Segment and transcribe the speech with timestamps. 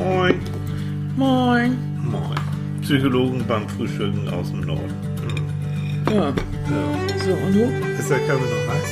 [0.00, 0.40] Moin.
[1.14, 1.76] Moin.
[2.02, 2.40] Moin.
[2.80, 4.94] Psychologen beim Frühstücken aus dem Norden.
[6.10, 6.28] Ja.
[6.28, 6.34] Ja.
[7.22, 7.64] So, und du?
[7.98, 8.90] Ist der Kaffee noch heiß?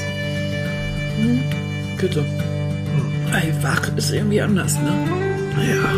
[1.98, 2.24] Bitte.
[3.32, 4.92] Ey, wach ist irgendwie anders, ne?
[5.66, 5.94] Ja.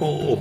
[0.00, 0.38] Oh,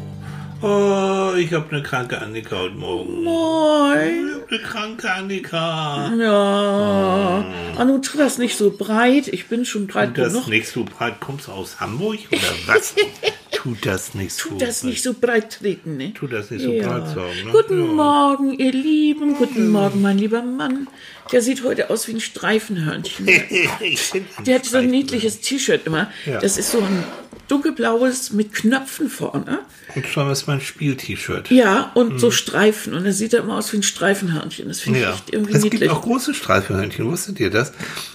[0.61, 3.23] oh ich habe eine kranke Annika heute Morgen.
[3.23, 4.27] Moin.
[4.27, 6.11] Ich habe eine kranke Annika.
[6.19, 7.45] Ja.
[7.77, 9.27] Anu, tu das nicht so breit.
[9.27, 10.47] Ich bin schon breit Tut das genug.
[10.47, 11.19] nicht so breit?
[11.19, 12.95] Kommst du aus Hamburg oder was?
[13.51, 16.13] Tut das nicht so Tu das nicht so breit treten, ne?
[16.13, 16.87] Tut das nicht so Ja.
[16.99, 17.51] breit sagen, ne?
[17.51, 17.93] Guten Ja.
[17.93, 19.35] Morgen, ihr Lieben.
[19.35, 20.87] Guten Morgen, mein lieber Mann.
[21.31, 23.27] Der sieht heute aus wie ein Streifenhörnchen.
[23.79, 24.11] ich
[24.45, 26.11] Der hat so ein niedliches T-Shirt immer.
[26.25, 26.39] Ja.
[26.39, 27.03] Das ist so ein
[27.47, 29.59] dunkelblaues mit Knöpfen vorne.
[29.95, 31.51] Und schon ist mein Spiel-T-Shirt.
[31.51, 32.93] Ja, und so Streifen.
[32.93, 34.67] Und dann sieht er immer aus wie ein Streifenhörnchen.
[34.67, 35.13] Das finde ich Ja.
[35.13, 35.81] echt irgendwie Es niedlich.
[35.81, 37.73] gibt auch große Streifenhörnchen, wusstet ihr das?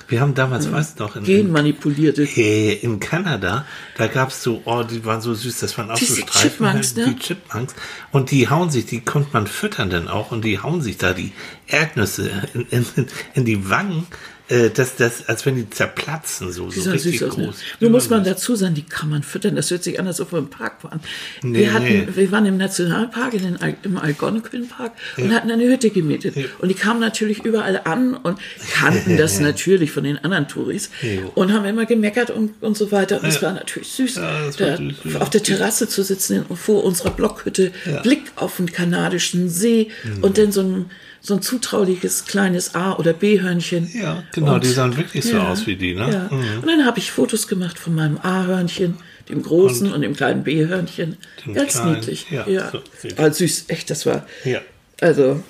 [0.08, 2.22] Wir haben damals, weißt du noch, in, in, Genmanipulierte.
[2.36, 5.98] äh, in Kanada, da gab es so, oh, die waren so süß, das waren auch
[5.98, 7.14] Diese so Streifenhörnchen, Chipmunks, ne?
[7.14, 7.74] die Chipmunks.
[8.10, 11.12] Und die hauen sich, die konnte man füttern dann auch, und die hauen sich da
[11.12, 11.32] die
[11.66, 12.86] Erdnüsse in, in,
[13.34, 14.06] in die Wangen,
[14.48, 17.20] äh, das, das, als wenn die zerplatzen, so, so richtig.
[17.20, 17.28] Ne?
[17.28, 17.56] groß.
[17.80, 19.56] Nur muss man Ja, dazu sagen, die kann man füttern.
[19.56, 21.00] Das hört sich an, als ob wir im Park waren.
[21.42, 22.08] Nee, wir, hatten, nee.
[22.14, 26.34] wir waren im Nationalpark, in den, im Algonquin-Park und hatten eine Hütte gemietet.
[26.58, 28.38] Und die kamen natürlich überall an und
[28.72, 30.90] kannten das natürlich von den anderen Touris
[31.34, 33.22] und haben immer gemeckert und, und so weiter.
[33.22, 35.20] Und es war natürlich süß, Ja, war da süß, ja.
[35.20, 38.00] auf der Terrasse zu sitzen vor unserer Blockhütte, Ja.
[38.02, 40.24] Blick auf den kanadischen See Mhm.
[40.24, 43.90] und dann so ein, so ein zutrauliches kleines A- oder B-Hörnchen.
[43.94, 46.10] Ja, genau, Und- die sahen wirklich so ja, aus wie die, ne?
[46.30, 46.36] Ja.
[46.60, 48.96] Und dann habe ich Fotos gemacht von meinem A-Hörnchen,
[49.28, 51.16] dem großen und, dem kleinen B-Hörnchen.
[51.54, 52.26] Ganz kleinen, niedlich.
[52.30, 52.70] ja, Ja.
[52.70, 52.80] so
[53.18, 54.26] War süß, echt, das war.
[54.44, 54.60] Ja.
[55.00, 55.42] Also,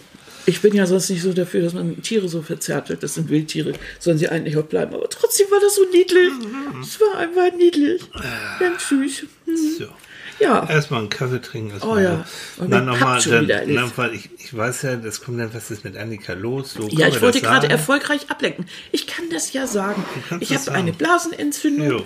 [0.47, 3.03] ich bin ja sonst nicht so dafür, dass man Tiere so verzärtelt.
[3.03, 4.95] Das sind Wildtiere, sollen sie eigentlich auch bleiben.
[4.95, 6.31] Aber trotzdem war das so niedlich.
[6.33, 6.81] Mhm.
[6.81, 8.03] Es war einfach niedlich.
[8.59, 9.27] Ganz süß.
[9.79, 9.85] So.
[10.41, 10.69] Ja.
[10.69, 11.73] Erstmal einen Kaffee trinken.
[11.83, 12.25] Oh mal ja.
[12.57, 12.63] so.
[12.65, 15.85] Und Dann nochmal, dann, dann, weil ich, ich weiß ja, das kommt dann, was ist
[15.85, 16.75] mit Annika los?
[16.75, 18.67] So, Ja, ich wollte gerade erfolgreich ablenken.
[18.93, 20.05] Ich kann das ja sagen.
[20.41, 22.03] Ich habe eine Blasenentzündung Jo.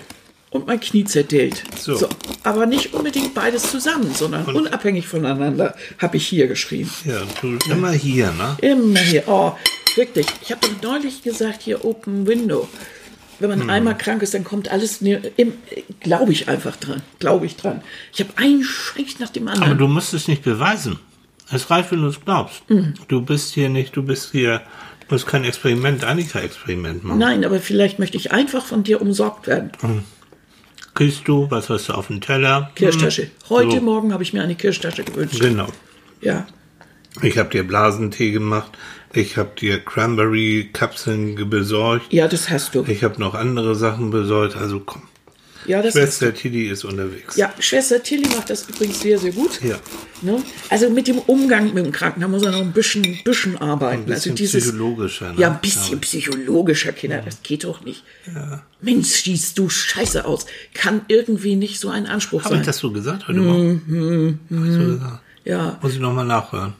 [0.49, 1.63] und mein Knie zerdellt.
[1.77, 2.09] So.
[2.43, 6.91] Aber nicht unbedingt beides zusammen, sondern unabhängig voneinander habe ich hier geschrieben.
[7.05, 8.57] Ja, du immer hier, ne?
[8.61, 9.23] Immer hier.
[9.27, 9.53] Oh,
[9.95, 10.27] wirklich.
[10.41, 12.67] Ich habe neulich gesagt, hier Open Window.
[13.39, 13.59] Wenn Hm.
[13.59, 14.99] man einmal krank ist, dann kommt alles,
[15.99, 17.01] glaube ich einfach dran.
[17.19, 17.81] Glaube ich dran.
[18.13, 19.71] Ich habe einen Scheiß nach dem anderen.
[19.71, 20.99] Aber du musst es nicht beweisen.
[21.51, 22.67] Es reicht, wenn du es glaubst.
[22.69, 22.93] Mhm.
[23.07, 24.61] Du bist hier nicht, du bist hier,
[25.07, 27.19] du musst kein Experiment, Annika-Experiment machen.
[27.19, 29.71] Nein, aber vielleicht möchte ich einfach von dir umsorgt werden.
[30.95, 32.71] Kriegst du, was hast du auf dem Teller?
[32.75, 33.29] Kirschtasche.
[33.49, 33.81] Heute So.
[33.81, 35.39] Morgen habe ich mir eine Kirschtasche gewünscht.
[35.39, 35.67] Genau.
[36.21, 36.45] Ja.
[37.21, 38.71] Ich habe dir Blasentee gemacht.
[39.13, 42.11] Ich habe dir Cranberry-Kapseln besorgt.
[42.11, 42.83] Ja, das hast du.
[42.87, 44.55] Ich habe noch andere Sachen besorgt.
[44.55, 45.03] Also komm.
[45.65, 45.93] Ja, das.
[45.93, 47.37] Schwester Tilly ist unterwegs.
[47.37, 49.61] Ja, Schwester Tilly macht das übrigens sehr, sehr gut.
[49.61, 49.77] Ja.
[50.21, 50.41] Ne?
[50.69, 54.01] Also mit dem Umgang mit dem Kranken, da muss er noch ein bisschen, bisschen arbeiten.
[54.01, 55.31] Ein bisschen also dieses, psychologischer.
[55.31, 55.39] Ne?
[55.39, 58.03] ja, ein bisschen psychologischer, Kinder, das geht doch nicht.
[58.81, 60.45] Mensch, siehst du scheiße aus.
[60.73, 62.65] Kann irgendwie nicht so ein Anspruch Habe ich sein.
[62.65, 64.39] das so gesagt heute Morgen?
[64.51, 65.19] Hab ich so gesagt?
[65.45, 66.73] Ja, Muss ich nochmal nachhören.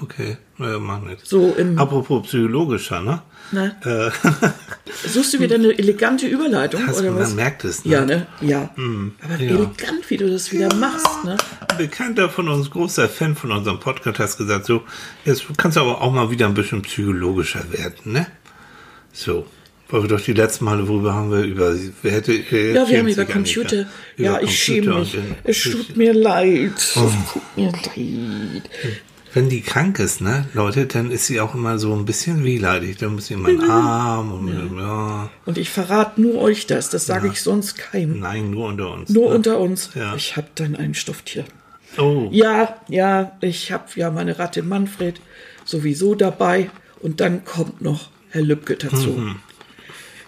[0.00, 1.26] Okay, naja, mach nicht.
[1.26, 3.22] so im, Apropos psychologischer, ne?
[3.50, 3.74] ne?
[3.84, 7.34] Äh, Suchst du wieder eine elegante Überleitung, hast, oder man was?
[7.34, 7.92] merkt es, ne?
[7.92, 8.26] Ja, ne?
[8.40, 8.70] Ja.
[9.24, 9.50] Aber ja.
[9.56, 11.36] elegant, wie du das wieder machst, ne?
[11.68, 14.82] Ein Bekannter von uns, großer Fan von unserem Podcast, hat gesagt, so,
[15.24, 18.26] jetzt kannst du aber auch mal wieder ein bisschen psychologischer werden, ne?
[19.12, 19.46] So.
[19.88, 21.72] Weil wir doch die letzten Male, worüber haben wir über,
[22.02, 23.76] wer hätte, wer Ja, wir haben über Computer.
[23.76, 23.90] Annika?
[24.16, 25.16] ja, Über ich schäme mich.
[25.44, 26.72] Es tut mir leid.
[26.76, 27.12] Es tut
[27.56, 28.62] mir leid.
[29.36, 32.96] Wenn die krank ist, ne, Leute, dann ist sie auch immer so ein bisschen wehleidig.
[32.96, 33.60] Dann muss sie immer Mhm.
[33.60, 35.28] einen Arm und ja.
[35.44, 36.88] Und ich verrate nur euch das.
[36.88, 38.20] Das sage ich sonst keinem.
[38.20, 39.10] Nein, nur unter uns.
[39.10, 39.34] Nur ne?
[39.36, 39.90] unter uns.
[39.94, 40.14] Ja.
[40.16, 41.44] Ich habe dann ein Stofftier.
[41.98, 45.20] Oh, Ja, ja, ich habe ja meine Ratte Manfred
[45.66, 46.70] sowieso dabei.
[47.00, 49.10] Und dann kommt noch Herr Lübke dazu.
[49.10, 49.36] Mhm.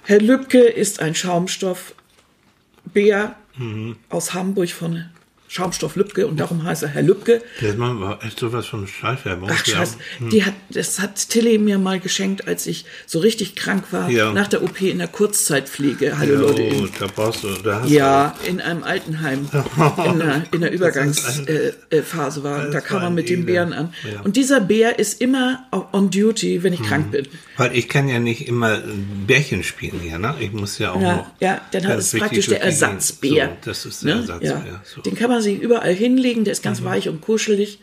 [0.05, 3.97] Herr Lübke ist ein Schaumstoffbär Mhm.
[4.11, 5.07] aus Hamburg von
[5.49, 7.43] Schaumstoff Lübke und darum heißt er Herr Lübke.
[7.61, 9.49] jetzt machen wir echt sowas von Schleichwerbung.
[9.53, 9.77] Ach Ja.
[9.79, 9.97] scheiße,
[10.31, 14.33] die hat, das hat Tilly mir mal geschenkt, als ich so richtig krank war, Ja.
[14.33, 16.19] nach der OP in der Kurzzeitpflege.
[16.19, 19.49] Hallo Leute, Oh, in, da brauchst du, da hast ja, in einem Altenheim,
[20.13, 22.67] in der, in der Übergangsphase äh, Phase war.
[22.67, 23.47] Und da kam war man mit dem.
[23.47, 23.95] Bären an.
[24.05, 24.21] Ja.
[24.23, 27.25] Und dieser Bär ist immer on duty, wenn ich krank bin.
[27.25, 30.35] du, weil ich kann ja nicht immer ein Bärchen spielen hier, ne?
[30.41, 31.27] Ich muss ja auch Ja, noch.
[31.41, 33.57] ja, dann ist praktisch der Ersatzbär.
[33.63, 34.21] So, das ist der Ne?
[34.21, 34.65] Ersatzbär.
[34.67, 34.83] Ja.
[34.85, 35.01] So.
[35.01, 37.79] Den kann man sich überall hinlegen, der ist ganz weich und kuschelig.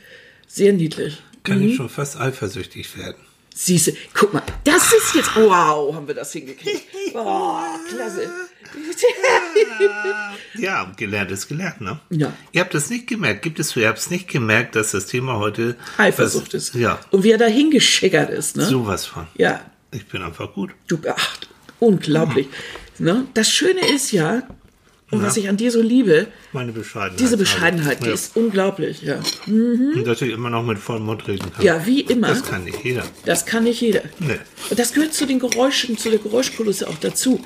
[0.47, 1.21] Sehr niedlich.
[1.43, 3.15] Kann ich schon fast eifersüchtig werden.
[3.53, 6.81] Siehste, guck mal, das ist jetzt, wow, haben wir das hingekriegt.
[7.17, 7.59] Oh,
[7.89, 8.29] klasse.
[10.55, 11.99] Ja, gelernt ist gelernt, ne?
[12.09, 12.33] Ja.
[12.51, 13.41] Ihr habt es nicht gemerkt.
[13.41, 16.75] Gibt es, ihr habt es nicht gemerkt, dass das Thema heute Eifersucht was- ist.
[16.75, 18.65] Ja, Und wie er da hingeschickert ist, ne?
[18.65, 19.27] sowas von.
[19.35, 19.61] Ja,
[19.91, 20.71] Ich bin einfach gut.
[20.87, 21.37] du, ach,
[21.79, 22.47] unglaublich.
[22.99, 23.25] Ne?
[23.33, 24.43] Das Schöne ist ja,
[25.11, 27.19] und was ich an dir so liebe, Meine Bescheidenheit.
[27.19, 28.13] diese Bescheidenheit, die ja.
[28.13, 29.19] ist unglaublich, ja.
[29.47, 31.63] Und dass ich immer noch mit vollem Mund reden kann.
[31.63, 32.29] Ja, wie immer.
[32.29, 33.03] Das kann nicht jeder.
[33.25, 34.01] Das kann nicht jeder.
[34.19, 34.39] Nee.
[34.69, 37.39] Und das gehört zu den Geräuschen, zu der Geräuschkulisse auch dazu.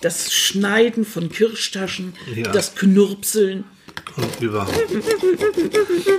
[0.00, 2.50] Das Schneiden von Kirschtaschen, Ja.
[2.50, 3.64] das Knurpseln.
[4.16, 4.74] Und überhaupt.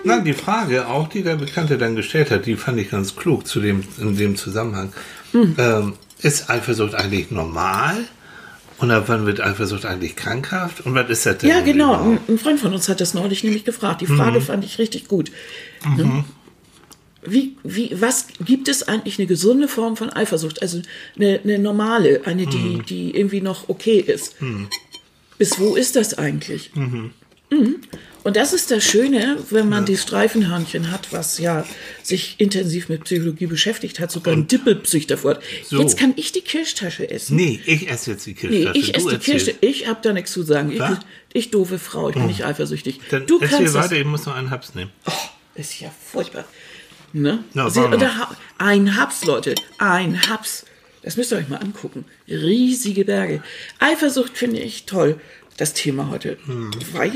[0.04, 3.46] Na, die Frage, auch die der Bekannte dann gestellt hat, die fand ich ganz klug
[3.48, 4.94] zu dem, in dem Zusammenhang.
[5.32, 5.56] Hm.
[5.58, 8.06] Ähm, ist Eifersucht eigentlich normal?
[8.80, 10.86] Und ab wann wird Eifersucht eigentlich krankhaft?
[10.86, 11.50] Und was ist das denn?
[11.50, 11.96] Ja, genau.
[11.96, 12.30] überhaupt?
[12.30, 14.02] Ein, Freund von uns hat das neulich nämlich gefragt.
[14.02, 15.32] Die Frage fand ich richtig gut.
[15.98, 16.24] Ne?
[17.22, 20.62] Wie, wie, was gibt es eigentlich eine gesunde Form von Eifersucht?
[20.62, 20.82] Also
[21.18, 24.38] eine, eine normale, eine, die, die irgendwie noch okay ist.
[25.38, 26.72] Bis wo ist das eigentlich?
[26.76, 27.12] Mhm.
[28.24, 31.66] Und das ist das Schöne, wenn man die Streifenhörnchen hat, was ja
[32.04, 35.42] sich intensiv mit Psychologie beschäftigt hat, sogar ein Dippelpsych davor hat.
[35.66, 35.80] So.
[35.82, 37.38] Jetzt kann ich die Kirschtasche essen.
[37.38, 38.78] Nee, ich esse jetzt die Nee, Kirschtasche.
[38.78, 39.18] ich esse die.
[39.18, 39.56] Kirsche.
[39.62, 40.72] Ich habe da nichts zu sagen.
[40.72, 40.82] Ich,
[41.34, 43.00] ich doofe Frau, ich bin nicht eifersüchtig.
[43.10, 43.92] Dann du kannst weiter, das.
[43.98, 44.92] ich muss noch einen Haps nehmen.
[45.08, 45.12] Oh,
[45.56, 46.46] ist ja furchtbar.
[47.14, 47.44] Ne?
[47.54, 49.56] Na, Sie, ha- ein Haps, Leute.
[49.80, 50.66] Ein Haps.
[51.02, 52.06] Das müsst ihr euch mal angucken.
[52.28, 53.42] Riesige Berge.
[53.80, 55.20] Eifersucht finde ich toll.
[55.60, 56.38] Das Thema heute.
[56.46, 56.72] Hm.
[56.94, 57.12] Weil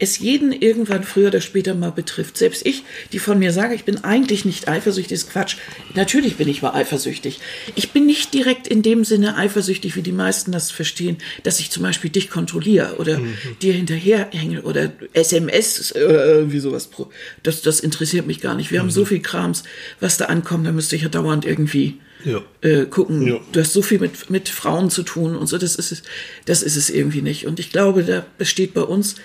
[0.00, 2.36] es jeden irgendwann früher oder später mal betrifft.
[2.36, 2.82] Selbst ich,
[3.12, 5.54] die von mir sage, ich bin eigentlich nicht eifersüchtig, ist Quatsch.
[5.94, 7.38] Natürlich bin ich mal eifersüchtig.
[7.76, 11.70] Ich bin nicht direkt in dem Sinne eifersüchtig, wie die meisten das verstehen, dass ich
[11.70, 13.34] zum Beispiel dich kontrolliere oder Mhm.
[13.62, 16.88] dir hinterherhänge oder SMS oder irgendwie sowas.
[16.88, 17.10] pro-
[17.44, 18.72] Das, das interessiert mich gar nicht.
[18.72, 18.86] Wir Mhm.
[18.86, 19.62] haben so viel Krams,
[20.00, 22.40] was da ankommt, da müsste ich ja dauernd irgendwie Ja.
[22.62, 23.26] äh, gucken.
[23.26, 23.40] Ja.
[23.52, 26.02] Du hast so viel mit, mit Frauen zu tun und so, das ist es,
[26.44, 27.46] das ist es irgendwie nicht.
[27.46, 29.16] Und ich glaube, da besteht bei uns,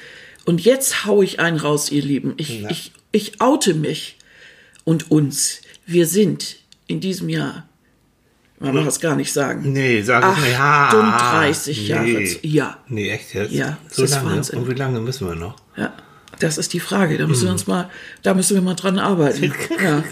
[0.45, 2.33] und jetzt hau ich einen raus, ihr Lieben.
[2.37, 2.69] Ich, Ja.
[2.69, 4.17] ich, ich oute mich
[4.83, 5.61] und uns.
[5.87, 6.57] Wir sind
[6.87, 7.67] in diesem Jahr,
[8.59, 10.57] man mag es gar nicht sagen, Nee, sag es nicht.
[10.57, 12.05] Ha, 38 Jahre.
[12.05, 12.25] nee.
[12.25, 13.51] zu- Ja, Nee, echt jetzt?
[13.51, 14.31] Ja, das so ist lange?
[14.31, 14.59] Wahnsinn.
[14.59, 15.55] Und wie lange müssen wir noch?
[15.77, 15.93] ja.
[16.39, 17.17] Das ist die Frage.
[17.17, 17.89] Da müssen wir uns mal,
[18.23, 19.53] da müssen wir mal dran arbeiten.
[19.83, 20.03] ja.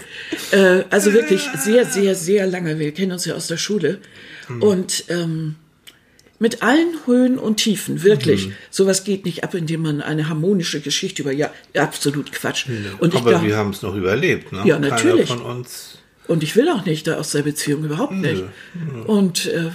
[0.52, 2.78] äh, also wirklich sehr, sehr, sehr lange.
[2.78, 3.98] Wir kennen uns ja aus der Schule.
[4.46, 4.62] Hm.
[4.62, 5.56] Und ähm,
[6.38, 8.46] mit allen Höhen und Tiefen, wirklich.
[8.46, 8.52] Hm.
[8.70, 12.66] Sowas geht nicht ab, indem man eine harmonische Geschichte über, ja, absolut Quatsch.
[12.98, 14.62] Und Aber glaub, wir haben es noch überlebt, ne?
[14.64, 15.28] Ja, natürlich.
[15.28, 15.98] Keiner von uns.
[16.26, 18.42] und ich will auch nicht da aus der Beziehung, überhaupt nicht.
[19.06, 19.70] Und äh,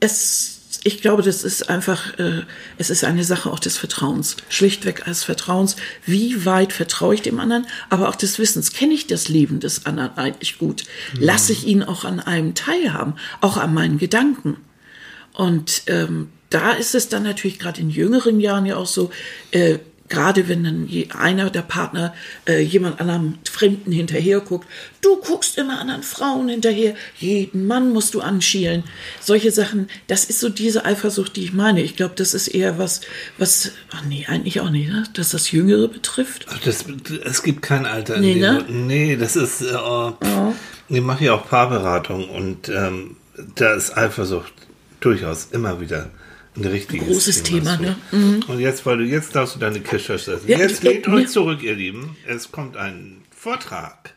[0.00, 0.57] es,
[0.88, 2.42] ich glaube, das ist einfach, äh,
[2.78, 4.36] es ist eine Sache auch des Vertrauens.
[4.48, 5.76] Schlichtweg des Vertrauens.
[6.06, 7.66] Wie weit vertraue ich dem anderen?
[7.90, 8.72] Aber auch des Wissens.
[8.72, 10.84] Kenne ich das Leben des anderen eigentlich gut?
[11.12, 13.16] Lasse ich ihn auch an einem teilhaben?
[13.42, 14.56] Auch an meinen Gedanken?
[15.34, 19.10] Und ähm, da ist es dann natürlich gerade in jüngeren Jahren ja auch so,
[19.50, 22.14] äh, gerade wenn dann einer der Partner
[22.46, 24.66] äh, jemand anderem Fremden hinterher guckt,
[25.00, 28.84] du guckst immer anderen Frauen hinterher, jeden Mann musst du anschielen.
[29.20, 31.82] Solche Sachen, das ist so diese Eifersucht, die ich meine.
[31.82, 33.00] Ich glaube, das ist eher was,
[33.36, 35.04] was, ach nee, eigentlich auch nicht, ne?
[35.14, 36.46] dass das Jüngere betrifft.
[36.50, 36.84] Ach, Das,
[37.24, 38.16] es gibt kein Alter.
[38.16, 38.64] in Nee, dem ne?
[38.68, 39.62] Nee, das ist.
[39.62, 40.14] Äh, oh,
[40.88, 43.16] Ich mache ja auch Paarberatung und ähm,
[43.54, 44.52] da ist Eifersucht
[45.00, 46.10] durchaus immer wieder
[46.58, 47.82] ein richtiges Großes Thema, so.
[47.82, 47.96] ne?
[48.12, 48.42] Mhm.
[48.48, 50.40] Und jetzt, weil du jetzt darfst du deine Kirsche essen.
[50.46, 50.90] Ja, jetzt ja.
[51.12, 52.16] euch zurück, ihr Lieben.
[52.26, 54.14] Es kommt ein Vortrag.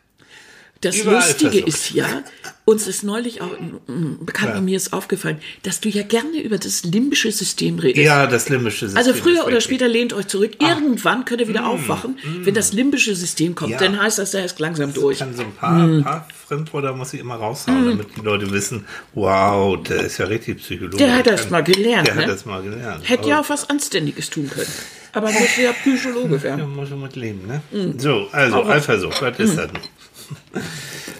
[0.81, 1.67] Das Über Lustige Eifersucht.
[1.67, 2.23] ist ja,
[2.65, 3.51] uns ist neulich auch,
[3.88, 4.61] ein Bekannter Ja.
[4.61, 8.03] mir ist aufgefallen, dass du ja gerne über das limbische System redest.
[8.03, 8.97] Ja, das limbische System.
[8.97, 10.53] Also früher oder später lehnt euch zurück.
[10.59, 12.17] Irgendwann könnt ihr wieder aufwachen.
[12.41, 13.77] Wenn das limbische System kommt, Ja.
[13.77, 15.13] dann heißt das, der ist langsam durch.
[15.13, 16.03] Ich kann so ein paar, Mhm.
[16.03, 20.57] paar Fremdwörter muss ich immer raushauen, damit die Leute wissen, wow, der ist ja richtig
[20.57, 20.97] Psychologe.
[20.97, 22.21] Der hat das mal gelernt, Der ne?
[22.23, 23.07] hat das mal gelernt.
[23.07, 24.67] Hätte ja auch was Anständiges tun können.
[25.13, 26.75] Aber muss ja Psychologe Ja, werden.
[26.75, 27.61] muss schon mit leben, ne?
[27.71, 28.00] Mhm.
[28.00, 29.69] So, also Eifersucht, was ist das?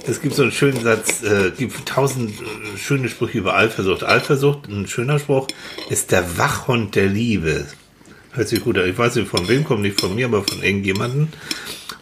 [0.08, 4.04] Es gibt so einen schönen Satz, äh, gibt tausend äh, schöne Sprüche über Eifersucht.
[4.04, 5.48] Eifersucht, ein schöner Spruch,
[5.90, 7.66] ist der Wachhund der Liebe.
[8.32, 8.90] Hört sich gut an.
[8.90, 11.28] Ich weiß nicht von wem, kommt nicht von mir, aber von irgendjemandem.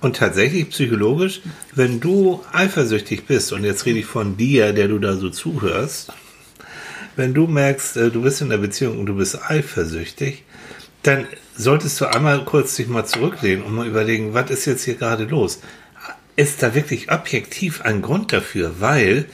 [0.02, 1.42] Und tatsächlich psychologisch,
[1.76, 6.14] wenn du eifersüchtig bist, und jetzt rede ich von dir, der du da so zuhörst,
[7.16, 10.44] wenn du merkst, äh, du bist in der Beziehung und du bist eifersüchtig,
[11.04, 14.96] dann solltest du einmal kurz dich mal zurücklehnen und mal überlegen, was ist jetzt hier
[14.96, 15.60] gerade los?
[16.36, 18.76] Ist da wirklich objektiv ein Grund dafür?
[18.80, 19.26] Weil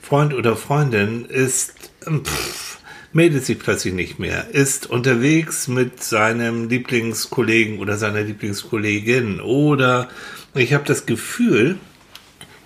[0.00, 2.78] Freund oder Freundin ist, pff,
[3.14, 10.08] meldet sich plötzlich nicht mehr, ist unterwegs mit seinem Lieblingskollegen oder seiner Lieblingskollegin oder
[10.54, 11.78] ich habe das Gefühl,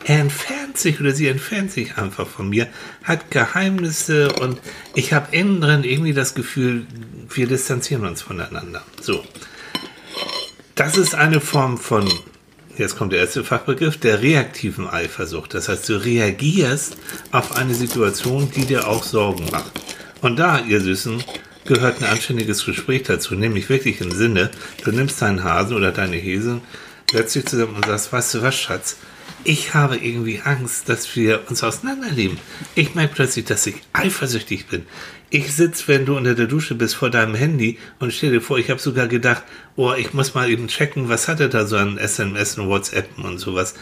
[0.05, 2.67] er entfernt sich oder sie entfernt sich einfach von mir,
[3.05, 4.59] hat Geheimnisse und
[4.95, 6.87] ich habe innen drin irgendwie das Gefühl,
[7.29, 8.83] wir distanzieren uns voneinander.
[9.01, 9.23] So.
[10.75, 12.09] Das ist eine Form von,
[12.79, 15.55] jetzt kommt der erste Fachbegriff, der reaktiven Eifersucht.
[15.55, 16.97] Das heißt, du reagierst
[17.33, 19.73] auf eine Situation, die dir auch Sorgen macht.
[20.21, 21.23] Und da, ihr Süßen,
[21.65, 24.51] gehört ein anständiges Gespräch dazu, nämlich wirklich im Sinne,
[24.85, 26.61] du nimmst deinen Hasen oder deine Häse,
[27.11, 28.97] setzt dich zusammen und sagst, weißt du was, Schatz,
[29.45, 32.39] ich habe irgendwie Angst, dass wir uns auseinanderleben.
[32.75, 34.87] Ich merke plötzlich, dass ich eifersüchtig bin.
[35.31, 38.59] Ich sitze, wenn du unter der Dusche bist, vor deinem Handy und stell dir vor,
[38.59, 39.43] ich habe sogar gedacht,
[39.77, 43.09] oh, ich muss mal eben checken, was hat er da so an SMS und WhatsApp
[43.19, 43.75] und sowas.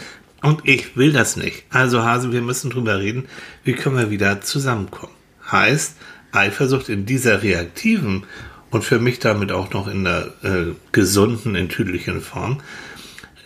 [0.42, 1.64] Und ich will das nicht.
[1.70, 3.28] Also Hase, wir müssen drüber reden,
[3.62, 5.12] wie können wir wieder zusammenkommen.
[5.50, 5.96] Heißt,
[6.32, 8.24] Eifersucht in dieser reaktiven
[8.70, 12.60] und für mich damit auch noch in der äh, gesunden, enttüdlichen Form,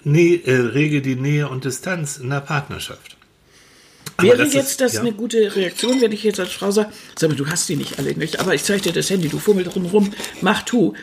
[0.05, 3.19] nee, äh, rege die Nähe und Distanz in der Partnerschaft.
[4.23, 5.01] Wäre das jetzt ist, das ja.
[5.01, 7.99] eine gute Reaktion, wenn ich jetzt als Frau sage, sag mal, du hast die nicht
[7.99, 10.95] alle nicht, aber ich zeige dir das Handy, du fummel drin rum, mach tu.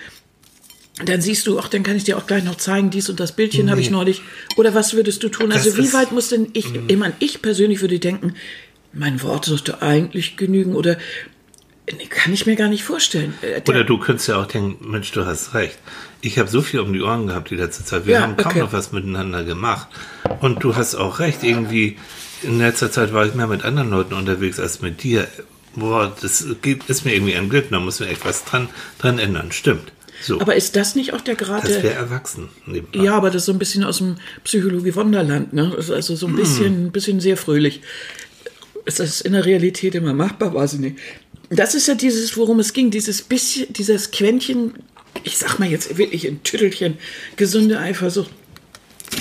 [1.06, 3.34] Dann siehst du, ach, dann kann ich dir auch gleich noch zeigen, dies und das
[3.34, 3.72] Bildchen nee.
[3.72, 4.24] habe ich neulich.
[4.56, 5.52] Oder was würdest du tun?
[5.52, 8.34] Also das wie weit muss denn ich, ich meine, ich persönlich würde denken,
[8.94, 10.98] mein Wort sollte eigentlich genügen oder
[12.10, 13.34] kann ich mir gar nicht vorstellen.
[13.42, 15.78] Äh, der Oder du könntest ja auch denken, Mensch, du hast recht.
[16.22, 18.06] Ich habe so viel um die Ohren gehabt die letzte Zeit.
[18.06, 18.60] Wir ja, haben kaum okay.
[18.60, 19.88] noch was miteinander gemacht.
[20.42, 21.98] Und du hast auch recht, irgendwie
[22.44, 25.28] in letzter Zeit war ich mehr mit anderen Leuten unterwegs als mit dir.
[25.76, 29.52] Boah, das ist mir irgendwie ein Glück, da muss man echt was dran, dran ändern.
[29.52, 29.92] Stimmt.
[30.22, 30.42] So.
[30.42, 31.68] Aber ist das nicht auch der gerade?
[31.68, 32.50] Das wäre erwachsen.
[32.66, 33.04] Nebenbei.
[33.04, 35.76] Ja, aber das ist so ein bisschen aus dem Psychologie Wunderland, ne?
[35.76, 36.92] Also so ein bisschen, mm.
[36.92, 37.82] bisschen sehr fröhlich.
[38.86, 40.54] Ist das in der Realität immer machbar?
[40.54, 40.98] Weiß ich nicht.
[41.50, 44.74] Das ist ja dieses, worum es ging, dieses bisschen, dieses Quäntchen,
[45.24, 46.98] ich sag mal jetzt wirklich ein Tüttelchen,
[47.36, 48.32] gesunde Eifersucht,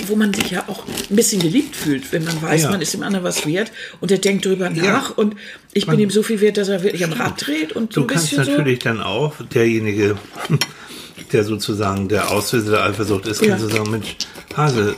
[0.07, 2.71] wo man sich ja auch ein bisschen geliebt fühlt, wenn man weiß, ja.
[2.71, 5.13] man ist dem anderen was wert und er denkt drüber nach ja.
[5.15, 5.35] und
[5.73, 8.01] ich man, bin ihm so viel wert, dass er wirklich am Rad dreht und so
[8.01, 8.89] ein bisschen Du kannst natürlich so.
[8.89, 10.17] dann auch derjenige,
[11.31, 13.49] der sozusagen der Auslöser der Eifersucht ist, ja.
[13.49, 14.15] kannst du sagen, Mensch,
[14.55, 14.95] Hase,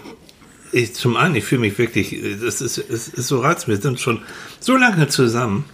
[0.71, 3.99] ich, zum einen, ich fühle mich wirklich, das ist, es ist so reizend, wir sind
[3.99, 4.21] schon
[4.59, 5.65] so lange zusammen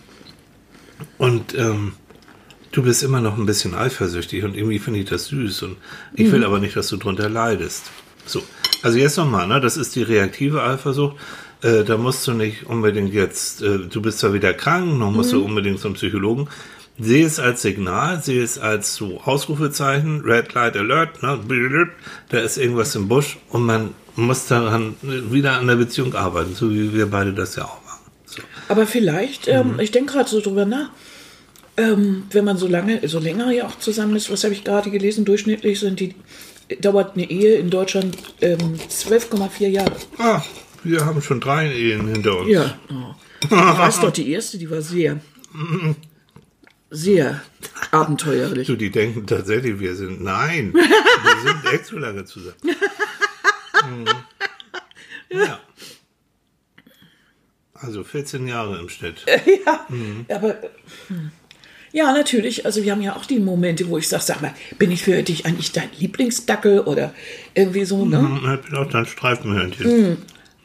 [1.18, 1.94] und ähm,
[2.72, 5.78] du bist immer noch ein bisschen eifersüchtig und irgendwie finde ich das süß und
[6.14, 6.46] ich will mhm.
[6.46, 7.92] aber nicht, dass du drunter leidest.
[8.26, 8.44] So,
[8.86, 11.16] also jetzt nochmal, ne, das ist die reaktive Eifersucht.
[11.62, 15.34] Äh, da musst du nicht unbedingt jetzt, äh, du bist zwar wieder krank, noch musst
[15.34, 15.38] mhm.
[15.38, 16.48] du unbedingt zum Psychologen.
[16.98, 21.40] Sehe es als Signal, sehe es als so Ausrufezeichen, Red Light Alert, ne,
[22.30, 26.72] da ist irgendwas im Busch und man muss daran wieder an der Beziehung arbeiten, so
[26.72, 27.86] wie wir beide das ja auch
[28.68, 29.80] aber vielleicht, ähm, mhm.
[29.80, 30.90] ich denke gerade so drüber nach,
[31.78, 34.90] ähm, wenn man so lange, so länger ja auch zusammen ist, was habe ich gerade
[34.92, 36.16] gelesen, durchschnittlich sind die,
[36.80, 39.96] dauert eine Ehe in Deutschland ähm, 12,4 Jahre.
[40.18, 40.42] Ah,
[40.84, 42.50] wir haben schon drei Ehen hinter uns.
[42.50, 42.78] Ja.
[42.90, 43.16] Oh.
[43.50, 45.20] Du weißt doch, die erste, die war sehr,
[46.90, 47.42] sehr
[47.92, 48.66] abenteuerlich.
[48.66, 50.84] Du, die denken tatsächlich, wir sind, nein, wir
[51.44, 52.56] sind echt zu lange zusammen.
[52.64, 54.06] Mhm.
[55.30, 55.60] Ja.
[57.74, 59.26] Also 14 Jahre im Schnitt.
[59.66, 60.26] ja, mhm.
[60.30, 60.56] aber
[61.08, 61.32] hm.
[61.96, 62.66] Ja, natürlich.
[62.66, 65.24] Also wir haben ja auch die Momente, wo ich sage, sag mal, bin ich für
[65.24, 67.14] dich eigentlich dein Lieblingsdackel oder
[67.54, 68.20] irgendwie so, ne?
[68.20, 69.88] Mhm, ich bin auch dein Streifenhörnchen.
[69.88, 70.18] Mhm.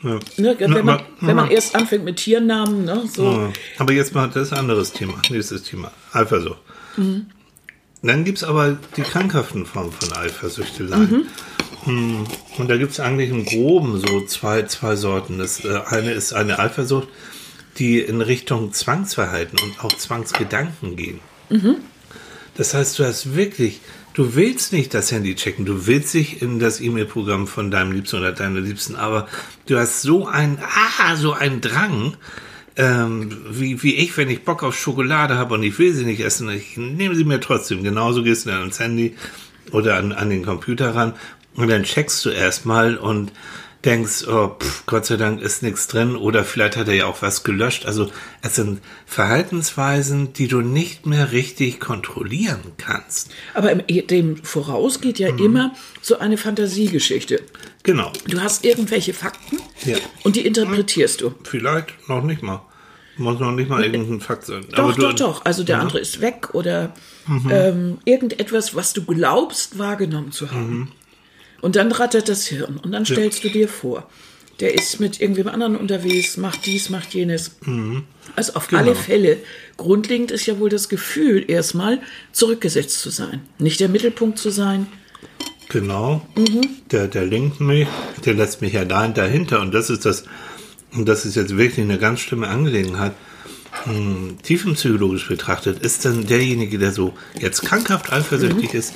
[0.02, 0.18] Ja.
[0.38, 3.04] Ne, wenn, man, aber, wenn man erst anfängt mit Tiernamen, ne?
[3.12, 3.52] So.
[3.78, 5.92] Aber jetzt mal das anderes Thema, nächstes Thema.
[6.12, 6.58] Eifersucht.
[6.96, 7.26] Mhm.
[8.02, 11.10] Dann gibt es aber die krankhaften Formen von Eifersüchteleien.
[11.10, 11.26] Mhm.
[11.84, 12.26] Hm,
[12.58, 15.38] und da gibt es eigentlich im Groben so zwei, zwei Sorten.
[15.38, 17.06] Das äh, eine ist eine Eifersucht,
[17.79, 21.21] die in Richtung Zwangsverhalten und auch Zwangsgedanken gehen.
[21.49, 21.77] Mhm.
[22.57, 23.81] Das heißt, du hast wirklich,
[24.15, 28.17] du willst nicht das Handy checken, du willst dich in das E-Mail-Programm von deinem Liebsten
[28.17, 29.29] oder deiner Liebsten, aber
[29.67, 32.17] du hast so ein, ah, so einen Drang,
[32.77, 36.21] ähm, wie, wie ich, wenn ich Bock auf Schokolade habe und ich will sie nicht
[36.21, 37.83] essen, ich nehme sie mir trotzdem.
[37.83, 39.17] Genauso gehst du dann ans Handy
[39.73, 41.15] oder an, an den Computer ran
[41.55, 43.33] und dann checkst du erstmal und
[43.84, 47.22] denkst, oh, pff, Gott sei Dank ist nichts drin oder vielleicht hat er ja auch
[47.22, 47.87] was gelöscht.
[47.87, 48.10] Also
[48.42, 53.30] es sind Verhaltensweisen, die du nicht mehr richtig kontrollieren kannst.
[53.54, 55.38] Aber dem voraus geht ja mhm.
[55.38, 57.42] immer so eine Fantasiegeschichte.
[57.82, 58.12] Genau.
[58.26, 59.96] Du hast irgendwelche Fakten ja.
[60.22, 61.34] und die interpretierst du.
[61.44, 62.62] Vielleicht noch nicht mal.
[63.16, 64.64] Muss noch nicht mal irgendein Fakt sein.
[64.75, 65.44] Doch, doch, doch.
[65.44, 65.82] Also der ja.
[65.82, 66.94] andere ist weg oder
[67.26, 67.50] mhm.
[67.50, 70.70] ähm, irgendetwas, was du glaubst wahrgenommen zu haben.
[70.70, 70.88] Mhm.
[71.61, 73.50] Und dann rattert das Hirn und dann stellst ja.
[73.50, 74.09] du dir vor,
[74.61, 77.57] der ist mit irgendwem anderen unterwegs, macht dies, macht jenes.
[77.64, 78.05] Mhm.
[78.37, 78.83] Also auf genau.
[78.83, 79.38] alle Fälle,
[79.76, 82.00] grundlegend ist ja wohl das Gefühl, erstmal
[82.33, 84.87] zurückgesetzt zu sein, nicht der Mittelpunkt zu sein.
[85.69, 86.67] Genau, mhm.
[86.90, 87.87] der, der lenkt mich,
[88.25, 90.25] der lässt mich allein dahinter und das ist das
[90.93, 93.12] und das ist jetzt wirklich eine ganz schlimme Angelegenheit,
[93.87, 98.95] mh, tiefenpsychologisch betrachtet, ist dann derjenige, der so jetzt krankhaft eifersüchtig ist,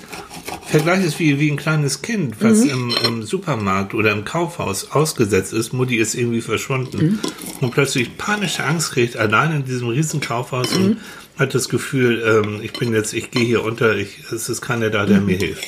[0.67, 5.53] Vergleich ist wie, wie ein kleines Kind, was im, im Supermarkt oder im Kaufhaus ausgesetzt
[5.53, 5.73] ist.
[5.73, 7.21] Mutti ist irgendwie verschwunden
[7.61, 10.97] und plötzlich panische Angst kriegt, allein in diesem riesen Kaufhaus und
[11.37, 14.91] hat das Gefühl, ähm, ich bin jetzt, ich gehe hier unter, ich, es ist keiner
[14.91, 15.65] da, der mir hilft.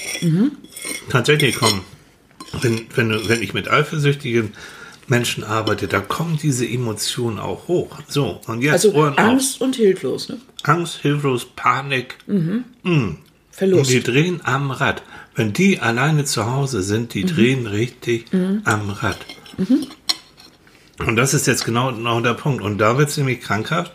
[1.09, 1.83] Tatsächlich kommen,
[2.63, 4.53] wenn, wenn, wenn ich mit eifersüchtigen
[5.09, 7.99] Menschen arbeite, da kommen diese Emotionen auch hoch.
[8.09, 9.19] So, und jetzt Also Ohren auf.
[9.19, 10.39] Angst und hilflos, ne?
[10.63, 12.19] Angst, hilflos, Panik.
[12.27, 12.65] Und
[13.51, 13.91] Verlust.
[13.91, 15.03] die drehen am Rad.
[15.35, 18.27] Wenn die alleine zu Hause sind, die drehen richtig
[18.65, 19.19] am Rad.
[20.99, 22.63] Und das ist jetzt genau, genau der Punkt.
[22.63, 23.93] Und da wird es nämlich krankhaft.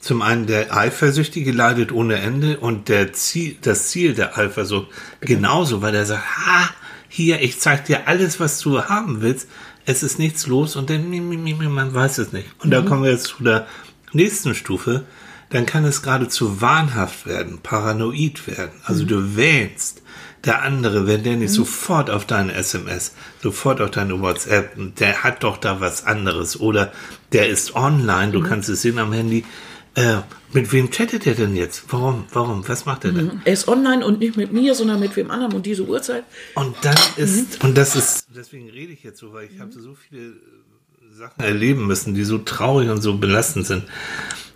[0.00, 4.88] Zum einen der Eifersüchtige leidet ohne Ende und der Ziel, das Ziel der Eifersucht
[5.20, 6.70] genauso, weil er sagt, ha,
[7.08, 9.48] hier, ich zeig dir alles, was du haben willst.
[9.86, 12.48] Es ist nichts los und dann, man weiß es nicht.
[12.58, 13.66] Und da kommen wir jetzt zu der
[14.12, 15.04] nächsten Stufe.
[15.50, 18.80] Dann kann es geradezu wahnhaft werden, paranoid werden.
[18.84, 20.02] Also du wähnst,
[20.44, 25.42] der andere, wenn der nicht sofort auf deine SMS, sofort auf deine WhatsApp, der hat
[25.42, 26.92] doch da was anderes oder
[27.32, 29.44] der ist online, du kannst es sehen am Handy.
[29.94, 30.18] Äh,
[30.52, 31.84] mit wem chattet er denn jetzt?
[31.88, 32.24] Warum?
[32.32, 32.66] Warum?
[32.68, 33.40] Was macht er denn?
[33.44, 36.24] Er ist online und nicht mit mir, sondern mit wem anderem um diese Uhrzeit.
[36.54, 39.94] Und dann ist, und das ist, deswegen rede ich jetzt so, weil ich habe so
[39.94, 40.34] viele äh,
[41.12, 43.84] Sachen erleben müssen, die so traurig und so belastend sind.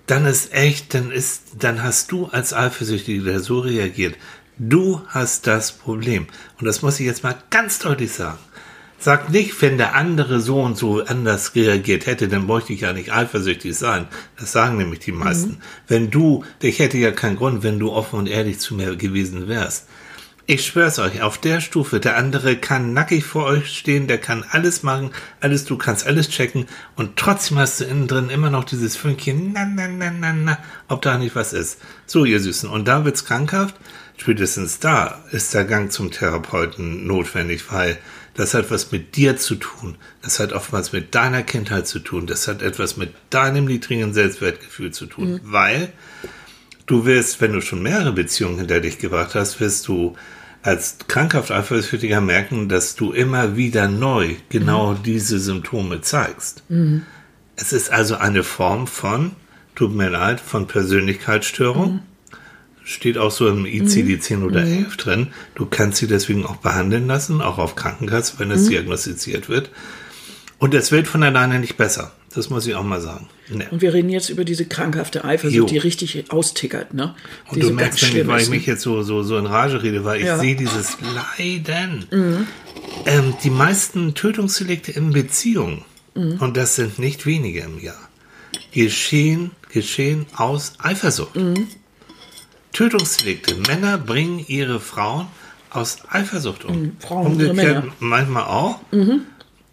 [0.07, 4.17] Dann ist echt, dann ist, dann hast du als Eifersüchtiger, der so reagiert,
[4.59, 6.27] du hast das Problem.
[6.59, 8.39] Und das muss ich jetzt mal ganz deutlich sagen.
[8.99, 12.93] Sag nicht, wenn der andere so und so anders reagiert hätte, dann bräuchte ich ja
[12.93, 14.07] nicht eifersüchtig sein.
[14.39, 15.59] Das sagen nämlich die meisten.
[15.89, 19.47] Wenn du, ich hätte ja keinen Grund, wenn du offen und ehrlich zu mir gewesen
[19.47, 19.87] wärst.
[20.47, 24.45] Ich schwör's euch, auf der Stufe, der andere kann nackig vor euch stehen, der kann
[24.51, 25.11] alles machen,
[25.41, 29.55] alles, du kannst alles checken und trotzdem hast du innen drin immer noch dieses Fünkchen,
[29.55, 30.59] na, na, na, na, na,
[30.89, 31.81] ob da nicht was ist.
[32.05, 32.69] So, ihr Süßen.
[32.69, 33.75] Und da wird's krankhaft.
[34.19, 37.99] Spätestens da ist der Gang zum Therapeuten notwendig, weil
[38.35, 39.97] das hat was mit dir zu tun.
[40.23, 42.27] Das hat oftmals mit deiner Kindheit zu tun.
[42.27, 45.93] Das hat etwas mit deinem niedrigen Selbstwertgefühl zu tun, weil
[46.87, 50.17] du wirst, wenn du schon mehrere Beziehungen hinter dich gebracht hast, wirst du
[50.63, 56.63] als krankhaft Eifersüchtiger merken, dass du immer wieder neu genau diese Symptome zeigst.
[57.57, 59.33] Es ist also eine Form von,
[59.75, 62.01] tut mir leid, von Persönlichkeitsstörung.
[62.85, 65.29] Steht auch so im ICD-10 oder 11 drin.
[65.55, 69.71] Du kannst sie deswegen auch behandeln lassen, auch auf Krankenkasse, wenn es diagnostiziert wird.
[70.59, 72.13] Und es wird von alleine nicht besser.
[72.35, 73.29] Das muss ich auch mal sagen.
[73.49, 73.65] Nee.
[73.71, 75.67] Und wir reden jetzt über diese krankhafte Eifersucht, Jo.
[75.67, 77.15] die richtig austickert, ne?
[77.51, 78.57] Und du merkst nämlich, schlimm weil ist, ich ne?
[78.57, 80.37] mich jetzt so, so, so in Rage rede, weil ich Ja.
[80.37, 80.41] Mhm.
[80.41, 80.97] sehe dieses
[81.39, 82.07] Leiden.
[83.07, 86.37] Ähm, die meisten Tötungsdelikte in Beziehungen, Mhm.
[86.41, 88.09] und das sind nicht wenige im Jahr,
[88.73, 91.37] geschehen, geschehen aus Eifersucht.
[91.37, 91.67] Mhm.
[92.75, 93.55] Tötungsdelikte.
[93.67, 95.27] Männer bringen ihre Frauen
[95.71, 96.83] aus Eifersucht um.
[96.83, 96.97] Mhm.
[97.01, 98.81] Frauen, Umgekehrt manchmal auch.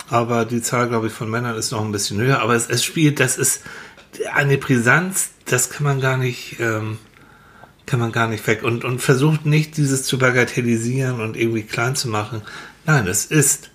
[0.09, 2.39] Aber die Zahl, glaube ich, von Männern ist noch ein bisschen höher.
[2.39, 3.61] Aber es, es spielt, das ist
[4.33, 6.97] eine Brisanz, das kann man gar nicht, ähm,
[7.85, 8.63] kann man gar nicht weg.
[8.63, 12.41] Und, und versucht nicht, dieses zu bagatellisieren und irgendwie klein zu machen.
[12.85, 13.69] Nein, es ist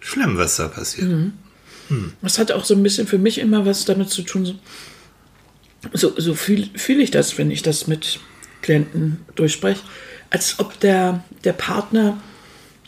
[0.00, 1.32] schlimm, was da passiert.
[2.22, 4.44] Das hat auch so ein bisschen für mich immer was damit zu tun.
[4.46, 4.54] so-
[5.92, 8.20] So, so fühle fühl ich das, wenn ich das mit
[8.64, 9.80] Klienten durchspreche,
[10.30, 12.20] als ob der, der Partner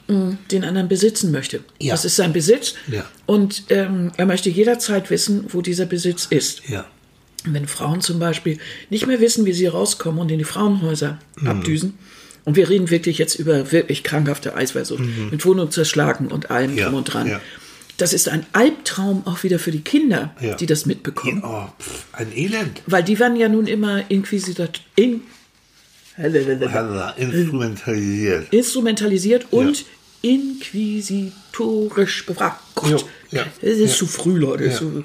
[0.08, 1.60] mh, den anderen besitzen möchte.
[1.80, 1.92] Ja.
[1.94, 3.04] Das ist sein Besitz Ja.
[3.26, 6.68] und ähm, er möchte jederzeit wissen, wo dieser Besitz ist.
[6.68, 6.84] Ja.
[7.44, 8.58] Wenn Frauen zum Beispiel
[8.90, 11.46] nicht mehr wissen, wie sie rauskommen und in die Frauenhäuser Mhm.
[11.48, 11.94] abdüsen,
[12.44, 16.78] und wir reden wirklich jetzt über wirklich krankhafte Eisversucht, mit Wohnung zerschlagen und allem Mhm.
[16.78, 17.40] Drum und dran.
[17.98, 20.54] Das ist ein Albtraum auch wieder für die Kinder, Ja.
[20.54, 21.42] die das mitbekommen.
[21.44, 22.82] Oh, pff, ein Elend.
[22.86, 25.22] Weil die werden ja nun immer inquisitat, in,
[27.16, 28.52] Instrumentalisiert.
[28.52, 29.84] instrumentalisiert und
[30.22, 32.60] inquisitorisch befragt.
[32.74, 33.96] Gott, ja, das ist ja.
[33.96, 34.66] zu früh, Leute.
[34.66, 34.72] Ja.
[34.72, 35.04] So.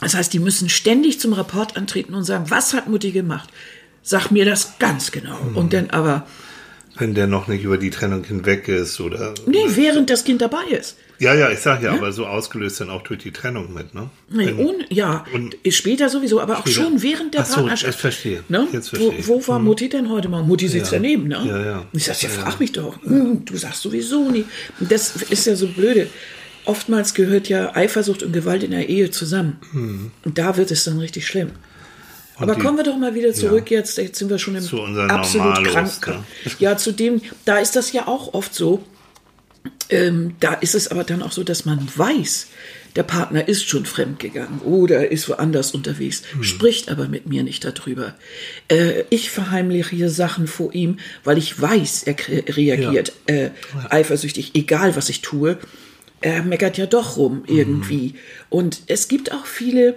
[0.00, 3.48] Das heißt, die müssen ständig zum Rapport antreten und sagen, was hat Mutti gemacht?
[4.02, 5.42] Sag mir das ganz genau.
[5.42, 5.56] Mhm.
[5.56, 6.26] Und dann aber,
[6.96, 9.34] Wenn der noch nicht über die Trennung hinweg ist oder.
[9.46, 10.96] nee, während das Kind dabei ist.
[11.20, 14.10] Ja, ja, ich sag ja, aber so ausgelöst dann auch durch die Trennung mit, ne?
[14.30, 16.82] Nee, Wenn- ohne, ja, und- später sowieso, aber auch Später.
[16.82, 17.94] schon während der Ach so, Partnerschaft.
[17.94, 18.44] ich verstehe.
[18.48, 18.66] Ne?
[18.72, 19.28] Jetzt wo, verstehe ich.
[19.28, 20.42] wo war Mutti denn heute mal?
[20.42, 20.98] Mutti sitzt Ja.
[20.98, 21.44] daneben, ne?
[21.46, 21.78] Ja, ja.
[21.78, 23.00] Und ich sag, ja, frag mich doch.
[23.04, 24.44] Hm, du sagst sowieso nie.
[24.80, 26.08] Und das ist ja so blöde.
[26.64, 29.58] Oftmals gehört ja Eifersucht und Gewalt in der Ehe zusammen.
[30.24, 31.50] Und da wird es dann richtig schlimm.
[32.36, 33.96] Aber die- kommen wir doch mal wieder zurück jetzt.
[33.98, 36.24] Jetzt sind wir schon im Zu absolut Normalos, krank.
[36.44, 36.50] ne?
[36.58, 38.82] Ja, zu dem, da ist das ja auch oft so.
[39.90, 42.48] Ähm, da ist es aber dann auch so, dass man weiß,
[42.96, 48.14] der Partner ist schon fremdgegangen oder ist woanders unterwegs, spricht aber mit mir nicht darüber.
[48.68, 52.16] Äh, ich verheimliche Sachen vor ihm, weil ich weiß, er
[52.56, 53.50] reagiert äh,
[53.90, 55.58] eifersüchtig, egal was ich tue.
[56.20, 58.14] Er meckert ja doch rum irgendwie.
[58.48, 59.96] Und es gibt auch viele,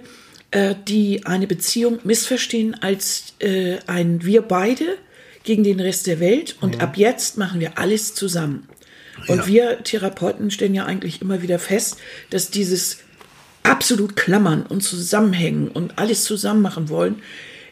[0.50, 4.98] äh, die eine Beziehung missverstehen als äh, ein Wir beide
[5.44, 8.68] gegen den Rest der Welt und ab jetzt machen wir alles zusammen.
[9.28, 9.46] Und Ja.
[9.46, 11.98] wir Therapeuten stellen ja eigentlich immer wieder fest,
[12.30, 12.98] dass dieses
[13.62, 17.16] absolut klammern und zusammenhängen und alles zusammen machen wollen,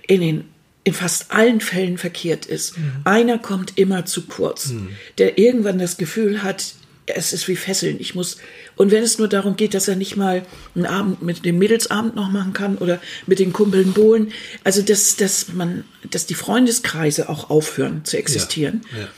[0.06, 0.44] in den
[0.84, 2.74] in fast allen Fällen verkehrt ist.
[3.02, 4.72] Einer kommt immer zu kurz,
[5.18, 6.74] der irgendwann das Gefühl hat,
[7.06, 7.96] es ist wie Fesseln.
[7.98, 8.36] Ich muss,
[8.76, 12.14] und wenn es nur darum geht, dass er nicht mal einen Abend mit dem Mädelsabend
[12.14, 17.28] noch machen kann oder mit den Kumpeln bohlen, also dass, dass man, dass die Freundeskreise
[17.28, 18.82] auch aufhören zu existieren.
[18.96, 19.08] ja.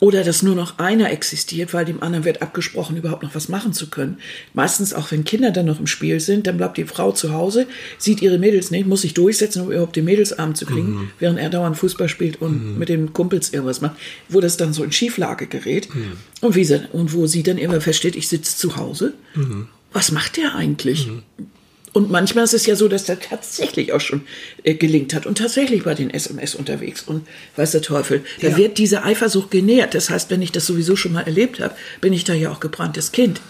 [0.00, 3.72] Oder dass nur noch einer existiert, weil dem anderen wird abgesprochen, überhaupt noch was machen
[3.72, 4.18] zu können.
[4.54, 7.66] Meistens auch, wenn Kinder dann noch im Spiel sind, dann bleibt die Frau zu Hause,
[7.98, 11.50] sieht ihre Mädels nicht, muss sich durchsetzen, um überhaupt den Mädelsabend zu kriegen, während er
[11.50, 13.96] dauernd Fußball spielt und mit den Kumpels irgendwas macht,
[14.28, 15.88] wo das dann so in Schieflage gerät.
[16.40, 19.14] Und, wie sie, und wo sie dann immer versteht, ich sitze zu Hause.
[19.92, 21.08] Was macht der eigentlich?
[21.98, 24.22] Und manchmal ist es ja so, dass der tatsächlich auch schon
[24.62, 28.24] äh, gelingt hat und tatsächlich bei den SMS unterwegs und weiß der Teufel.
[28.40, 28.56] Da Ja.
[28.56, 29.94] wird diese Eifersucht genährt.
[29.96, 32.60] Das heißt, wenn ich das sowieso schon mal erlebt habe, bin ich da ja auch
[32.60, 33.40] gebranntes Kind.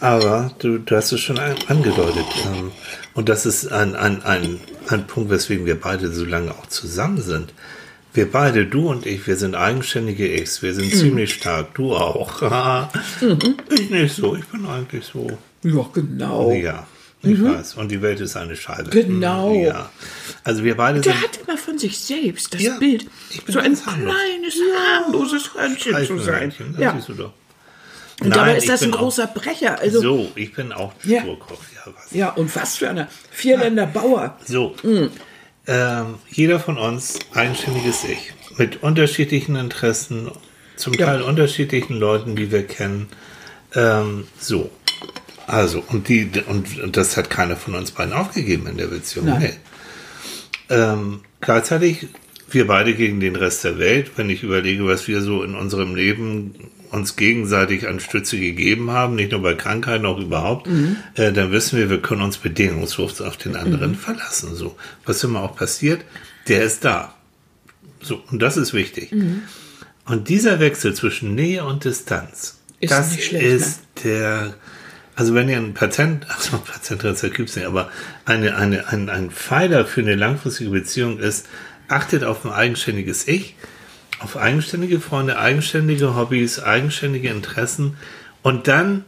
[0.00, 2.26] Aber du, du hast es schon an- angedeutet.
[2.46, 2.72] Ähm,
[3.14, 7.22] und das ist ein, ein, ein, ein Punkt, weswegen wir beide so lange auch zusammen
[7.22, 7.54] sind.
[8.12, 10.62] Wir beide, du und ich, wir sind eigenständige Ichs.
[10.62, 11.74] Wir sind ziemlich stark.
[11.74, 12.42] Du auch.
[13.70, 14.34] Ich nicht so.
[14.34, 15.30] Ich bin eigentlich so.
[15.62, 16.52] Ja, genau.
[16.52, 16.86] Ja,
[17.22, 17.74] ich weiß.
[17.74, 18.90] Und die Welt ist eine Scheibe.
[18.90, 19.52] Genau.
[19.54, 19.90] Ja.
[20.44, 21.00] Also wir beide.
[21.00, 24.14] Der hat immer von sich selbst das Ja, Bild, ich bin so ein harmlos.
[24.14, 24.54] kleines,
[25.02, 26.52] harmloses Hörnchen zu sein.
[26.72, 26.94] Das Ja.
[26.94, 27.32] siehst du doch.
[28.20, 29.78] Und dabei Nein, ist ich das ein bin auch- großer Brecher.
[29.78, 31.20] Also, So, ich bin auch Ja.
[31.22, 31.60] Sturkopf.
[31.74, 32.10] Ja, was?
[32.12, 34.38] ja, und was für einer Vierländer Bauer.
[34.46, 35.08] So, Mm.
[35.66, 40.30] ähm, jeder von uns eigenständiges Ich mit unterschiedlichen Interessen,
[40.76, 41.06] zum Ja.
[41.06, 43.08] Teil unterschiedlichen Leuten, die wir kennen.
[43.74, 44.70] Ähm, so,
[45.46, 49.26] also und die und, und das hat keiner von uns beiden aufgegeben in der Beziehung.
[49.26, 49.40] Nein.
[49.40, 49.54] Nee.
[50.68, 52.08] Ähm, gleichzeitig
[52.50, 55.94] wir beide gegen den Rest der Welt, wenn ich überlege, was wir so in unserem
[55.94, 56.54] Leben
[56.90, 60.68] uns gegenseitig an Stütze gegeben haben, nicht nur bei Krankheiten, auch überhaupt,
[61.14, 64.54] äh, dann wissen wir, wir können uns bedingungslos auf den anderen verlassen.
[64.54, 66.02] So, was immer auch passiert,
[66.48, 67.14] der ist da.
[68.00, 69.12] So, und das ist wichtig.
[70.06, 73.50] Und dieser Wechsel zwischen Nähe und Distanz, Ist das schlecht, ne?
[73.50, 74.54] ist der,
[75.16, 77.90] also wenn ihr ein Patent, also Patentrezept gibt's nicht, aber
[78.24, 81.48] eine, eine, ein, ein Pfeiler für eine langfristige Beziehung ist,
[81.88, 83.56] achtet auf ein eigenständiges Ich,
[84.20, 87.96] auf eigenständige Freunde, eigenständige Hobbys, eigenständige Interessen
[88.42, 89.04] und dann,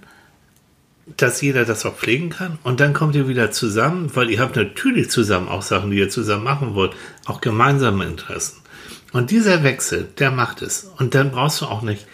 [1.17, 4.57] dass jeder das auch pflegen kann und dann kommt ihr wieder zusammen, weil ihr habt
[4.57, 6.95] natürlich zusammen auch Sachen, die ihr zusammen machen wollt,
[7.25, 8.59] auch gemeinsame Interessen.
[9.13, 10.91] Und dieser Wechsel, der macht es.
[10.99, 12.07] Und dann brauchst du auch nicht,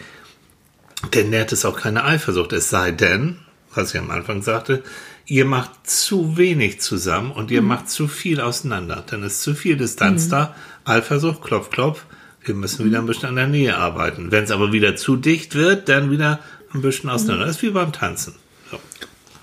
[1.13, 2.53] der nährt es auch keine Eifersucht.
[2.53, 3.39] Es sei denn,
[3.75, 4.83] was ich am Anfang sagte,
[5.25, 9.03] ihr macht zu wenig zusammen und ihr macht zu viel auseinander.
[9.09, 10.55] Dann ist zu viel Distanz da.
[10.85, 12.05] Eifersucht, klopf, klopf.
[12.43, 14.31] Wir müssen wieder ein bisschen an der Nähe arbeiten.
[14.31, 16.39] Wenn es aber wieder zu dicht wird, dann wieder
[16.73, 17.45] ein bisschen auseinander.
[17.47, 18.35] Das ist wie beim Tanzen.
[18.69, 18.79] So.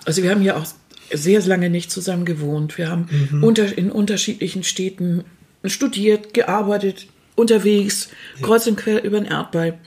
[0.05, 0.66] Also wir haben ja auch
[1.12, 2.79] sehr lange nicht zusammen gewohnt.
[2.79, 3.42] Wir haben Mhm.
[3.45, 5.25] unter, in unterschiedlichen Städten
[5.64, 8.09] studiert, gearbeitet, unterwegs,
[8.40, 9.79] kreuz und quer über den Erdball.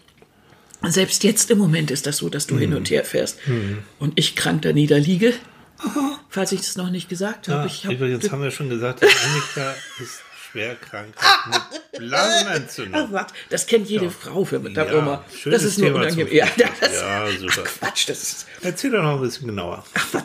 [0.86, 2.78] Und selbst jetzt im Moment ist das so, dass du hin Mhm.
[2.78, 3.40] und her fährst.
[4.00, 5.34] Und ich krank da niederliege.
[6.30, 7.70] Falls ich das noch nicht gesagt habe.
[7.70, 10.20] Ah, hab, übrigens haben wir schon gesagt, Annika ist
[10.52, 11.14] schwer krank
[11.52, 13.08] mit Blasenentzündung.
[13.10, 13.26] Ach, was?
[13.50, 15.26] Das kennt jede Frau für mit der Ja, Oma.
[15.46, 16.34] Das ist nur Thema unangenehm.
[16.34, 17.64] Ja, das, Ja, super.
[17.68, 18.46] Ach, Quatsch, das ist.
[18.62, 19.84] Erzähl doch noch ein bisschen genauer.
[19.96, 20.24] Ach, was?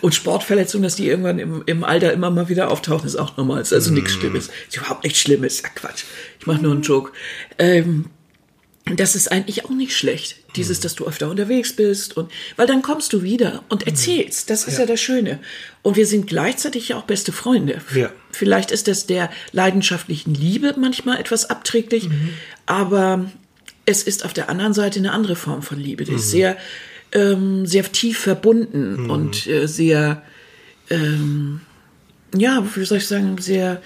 [0.00, 3.60] Und Sportverletzungen, dass die irgendwann im, im Alter immer mal wieder auftauchen, ist auch normal.
[3.62, 3.96] Ist also Mhm.
[3.98, 4.48] nichts Schlimmes.
[4.68, 5.62] Ist überhaupt nichts Schlimmes.
[5.64, 6.04] Ach, Quatsch.
[6.40, 7.12] Ich mache nur einen Joke.
[7.58, 8.06] Ähm,
[8.96, 10.36] das ist eigentlich auch nicht schlecht.
[10.56, 10.82] Dieses, Mhm.
[10.82, 13.60] dass du öfter unterwegs bist und, weil dann kommst du wieder Mhm.
[13.68, 14.50] und erzählst.
[14.50, 14.86] Das ist ja.
[14.86, 15.38] das Schöne.
[15.82, 17.80] Und wir sind gleichzeitig ja auch beste Freunde.
[17.94, 18.10] Ja.
[18.32, 22.30] Vielleicht ist das der leidenschaftlichen Liebe manchmal etwas abträglich, Mhm.
[22.66, 23.30] aber
[23.86, 26.04] es ist auf der anderen Seite eine andere Form von Liebe.
[26.04, 26.16] Die Mhm.
[26.18, 26.56] ist sehr,
[27.12, 30.22] ähm, sehr tief verbunden und äh, sehr,
[30.90, 31.60] ähm,
[32.36, 33.82] ja, wie soll ich sagen, sehr,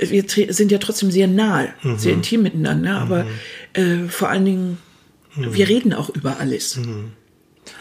[0.00, 1.98] wir sind ja trotzdem sehr nahe, Mhm.
[1.98, 3.26] sehr intim miteinander, aber
[3.74, 4.78] äh, vor allen Dingen,
[5.36, 5.54] Mhm.
[5.54, 6.78] wir reden auch über alles.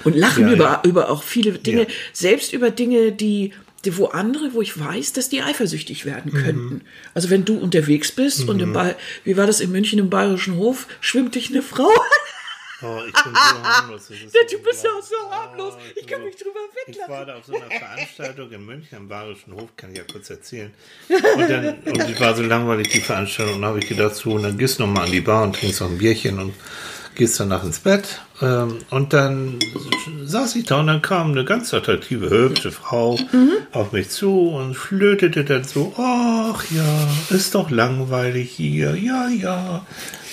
[0.04, 0.82] Und lachen Ja, über, ja.
[0.86, 1.88] über auch viele Dinge, Ja.
[2.14, 3.54] selbst über Dinge, die,
[3.86, 6.38] die, wo andere, wo ich weiß, dass die eifersüchtig werden Mhm.
[6.44, 6.82] könnten.
[7.14, 10.58] Also wenn du unterwegs bist und im ba wie war das in München im Bayerischen
[10.58, 11.90] Hof, schwimmt dich eine Frau
[12.82, 14.10] Oh, ich bin so harmlos.
[14.10, 15.74] Ja, so du bist ja auch so harmlos.
[15.96, 17.14] Ich kann so- mich drüber Ich weglassen.
[17.14, 20.30] war da auf so einer Veranstaltung in München am Bayerischen Hof, kann ich ja kurz
[20.30, 20.74] erzählen.
[21.10, 24.32] Und dann, und die war so langweilig, die Veranstaltung, und dann habe ich gedacht, so,
[24.34, 26.54] und dann gehst du noch mal an die Bar und trinkst noch ein Bierchen und
[27.20, 28.22] gehst danach ins Bett.
[28.42, 29.60] Ähm, und dann
[30.24, 33.20] saß ich da und dann kam eine ganz attraktive, hübsche Frau
[33.74, 39.86] auf mich zu und flötete dann so, ach ja, ist doch langweilig hier, ja, ja.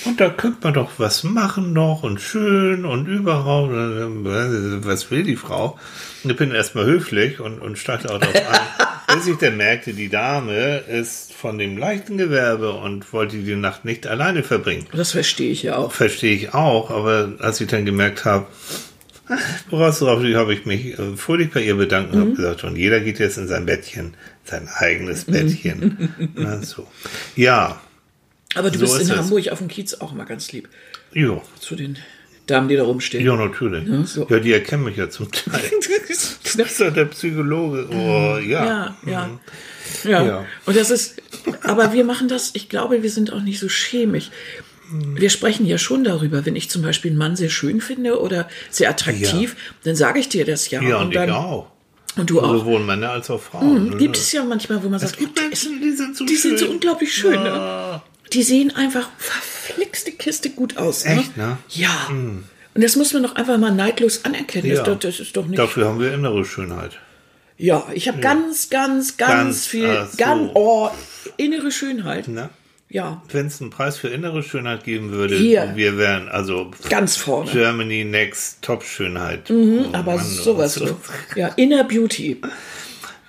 [0.05, 3.73] Und da könnte man doch was machen noch und schön und überhaupt.
[3.73, 5.77] Was will die Frau?
[6.23, 8.76] Ich bin erstmal höflich und, und steigte auch drauf ein,
[9.41, 14.43] dann merkte, die Dame ist von dem leichten Gewerbe und wollte die Nacht nicht alleine
[14.43, 14.85] verbringen.
[14.93, 15.91] Das verstehe ich ja auch.
[15.91, 18.47] Verstehe ich auch, aber als ich dann gemerkt habe,
[19.69, 22.99] woraus drauf habe ich mich äh, fröhlich bei ihr bedankt und habe gesagt, und jeder
[23.01, 24.13] geht jetzt in sein Bettchen,
[24.45, 26.13] sein eigenes Bettchen.
[26.35, 26.87] Na, so.
[27.35, 27.81] Ja,
[28.55, 29.17] Aber du So bist ist in.
[29.17, 30.69] Hamburg auf dem Kiez auch mal ganz lieb.
[31.13, 31.41] jo.
[31.59, 31.97] Zu den
[32.47, 33.25] Damen, die da rumstehen.
[33.25, 33.87] Ja, natürlich.
[33.87, 34.25] Ja, so.
[34.25, 35.61] die erkennen mich ja zum Teil.
[36.57, 37.87] Das ist doch der Psychologe.
[37.91, 38.65] Oh, ja.
[38.65, 39.29] Ja, ja.
[40.03, 40.25] Ja.
[40.25, 40.45] Ja.
[40.65, 41.21] Und das ist,
[41.61, 44.31] aber wir machen das, ich glaube, wir sind auch nicht so schämig.
[44.91, 48.47] Wir sprechen ja schon darüber, wenn ich zum Beispiel einen Mann sehr schön finde oder
[48.71, 50.81] sehr attraktiv, dann sage ich dir das ja.
[50.81, 51.67] Ja, und, dann, ich auch.
[52.15, 52.51] Und du auch.
[52.59, 53.89] Sowohl Männer als auch Frauen.
[53.91, 53.97] ne?
[53.97, 55.35] Gibt es ja manchmal, wo man sagt, Es ist-
[55.69, 57.33] Menschen, die sind so die sind so unglaublich schön.
[57.43, 58.01] Ne?
[58.27, 58.29] Ja.
[58.33, 61.05] Die sehen einfach verflixte Kiste gut aus.
[61.05, 61.19] Ne?
[61.19, 61.57] Echt, ne?
[61.69, 62.07] Ja.
[62.09, 64.67] Und das muss man doch einfach mal neidlos anerkennen.
[64.67, 64.75] Ja.
[64.75, 65.59] Das, ist doch- das ist doch nicht.
[65.59, 66.99] Dafür haben wir innere Schönheit.
[67.57, 70.17] Ja, ich habe ganz, ganz, ganz, Ganz, viel, so.
[70.17, 70.89] ganz, oh,
[71.37, 72.27] innere Schönheit.
[72.27, 72.49] Ne?
[72.89, 75.71] Ja, Wenn es einen Preis für innere Schönheit geben würde, Hier.
[75.75, 77.49] wir wären also ganz vorne.
[77.51, 79.49] Germany Next Top Schönheit.
[79.49, 80.85] Oh, Aber Mann, sowas oh.
[80.87, 80.97] so.
[81.35, 82.39] Ja, Inner Beauty.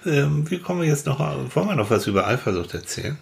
[0.07, 1.19] Ähm, wie kommen wir jetzt noch?
[1.21, 3.17] Wollen wir noch was über Eifersucht erzählen?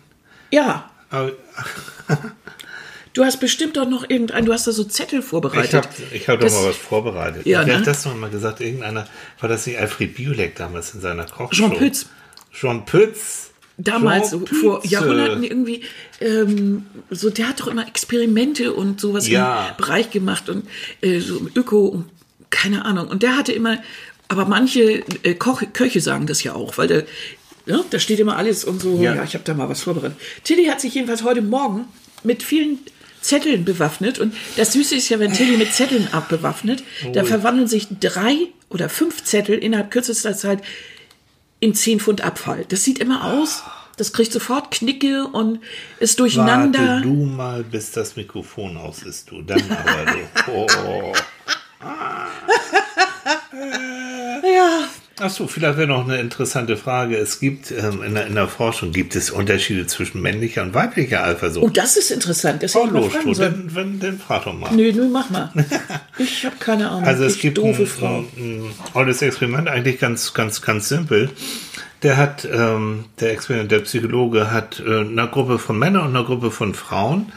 [0.51, 0.91] Ja,
[3.13, 5.89] du hast bestimmt doch noch irgendein, du hast da so Zettel vorbereitet.
[6.13, 7.47] Ich habe hab doch mal was vorbereitet.
[7.47, 7.79] Ja, Wer ne?
[7.81, 8.61] hat das noch mal gesagt?
[8.61, 9.07] Irgendeiner,
[9.41, 11.69] war das nicht Alfred Biolek damals in seiner Kochshow?
[11.69, 12.07] Jean Pütz.
[12.53, 13.51] Jean Pütz.
[13.79, 14.85] Damals, Jean vor.
[14.87, 15.83] Jahrhunderten irgendwie,
[16.21, 19.69] ähm, so, der hat doch immer Experimente und sowas Ja.
[19.71, 20.67] im Bereich gemacht und
[21.03, 22.07] äh, so im Öko und
[22.49, 23.09] keine Ahnung.
[23.09, 23.79] Und der hatte immer,
[24.29, 27.05] aber manche äh, Koch, Köche sagen das ja auch, weil der,
[27.67, 29.25] ja, da steht immer alles und so, ja, Ja.
[29.25, 30.17] ich habe da mal was vorbereitet.
[30.45, 31.85] Tilly hat sich jedenfalls heute Morgen
[32.23, 32.79] mit vielen
[33.21, 37.89] Zetteln bewaffnet und das Süße ist ja, wenn Tilly mit Zetteln abbewaffnet, da verwandeln sich
[38.01, 38.37] drei
[38.69, 40.63] oder fünf Zettel innerhalb kürzester Zeit
[41.59, 42.65] in 10 Pfund Abfall.
[42.69, 43.63] Das sieht immer aus,
[43.97, 45.59] das kriegt sofort Knicke und
[45.99, 46.79] ist durcheinander.
[46.79, 49.43] Warte du mal, bis das Mikrofon aus ist, du.
[49.43, 50.67] Dann aber du.
[50.79, 51.13] Oh.
[54.43, 54.85] Ja,
[55.19, 57.17] Achso, vielleicht wäre noch eine interessante Frage.
[57.17, 61.23] Es gibt ähm, in, der, in der Forschung gibt es Unterschiede zwischen männlicher und weiblicher
[61.23, 61.77] oh, Eifersucht.
[61.77, 62.63] das ist interessant.
[62.63, 64.71] Das mal los, fragen du, dann, wenn, dann frag doch mal.
[64.73, 65.51] Nö, nö, mach mal.
[66.19, 67.05] Ich habe keine Ahnung.
[67.05, 68.19] Also es ich gibt doofe ein, Frau.
[68.19, 71.31] ein, ein olles Experiment, eigentlich ganz, ganz, ganz simpel.
[72.03, 76.25] Der hat, ähm, der Experiment, der Psychologe hat äh, einer Gruppe von Männern und einer
[76.25, 77.33] Gruppe von Frauen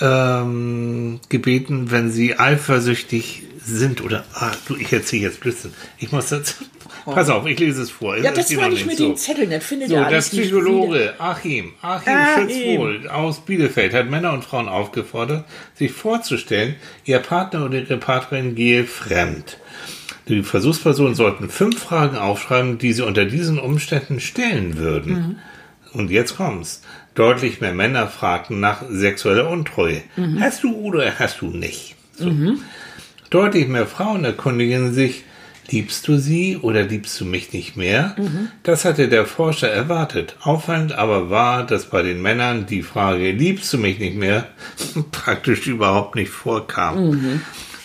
[0.00, 3.42] ähm, gebeten, wenn sie eifersüchtig
[3.76, 5.72] sind oder, ah, du, ich erzähle jetzt Blödsinn.
[5.98, 6.56] Ich muss das,
[7.04, 8.16] pass auf, ich lese es vor.
[8.16, 9.06] Ja, das meine ich nicht mit so.
[9.08, 9.50] den Zetteln.
[9.50, 10.60] Das findet So, ihr der alles nicht wieder.
[10.60, 12.48] Psychologe Achim, Achim, Achim.
[12.48, 18.54] Schützwohl aus Bielefeld hat Männer und Frauen aufgefordert, sich vorzustellen, ihr Partner oder ihre Partnerin
[18.54, 19.58] gehe fremd.
[20.28, 25.12] Die Versuchspersonen sollten fünf Fragen aufschreiben, die sie unter diesen Umständen stellen würden.
[25.12, 25.36] Mhm.
[25.92, 26.82] Und jetzt kommt's.
[27.16, 30.02] Deutlich mehr Männer fragten nach sexueller Untreue.
[30.16, 30.40] Mhm.
[30.40, 31.96] Hast du oder hast du nicht?
[32.14, 32.30] So.
[33.30, 35.24] Deutlich mehr Frauen erkundigen sich,
[35.68, 38.16] liebst du sie oder liebst du mich nicht mehr?
[38.64, 40.36] Das hatte der Forscher erwartet.
[40.42, 44.48] Auffallend aber war, dass bei den Männern die Frage, liebst du mich nicht mehr,
[45.12, 47.40] praktisch überhaupt nicht vorkam.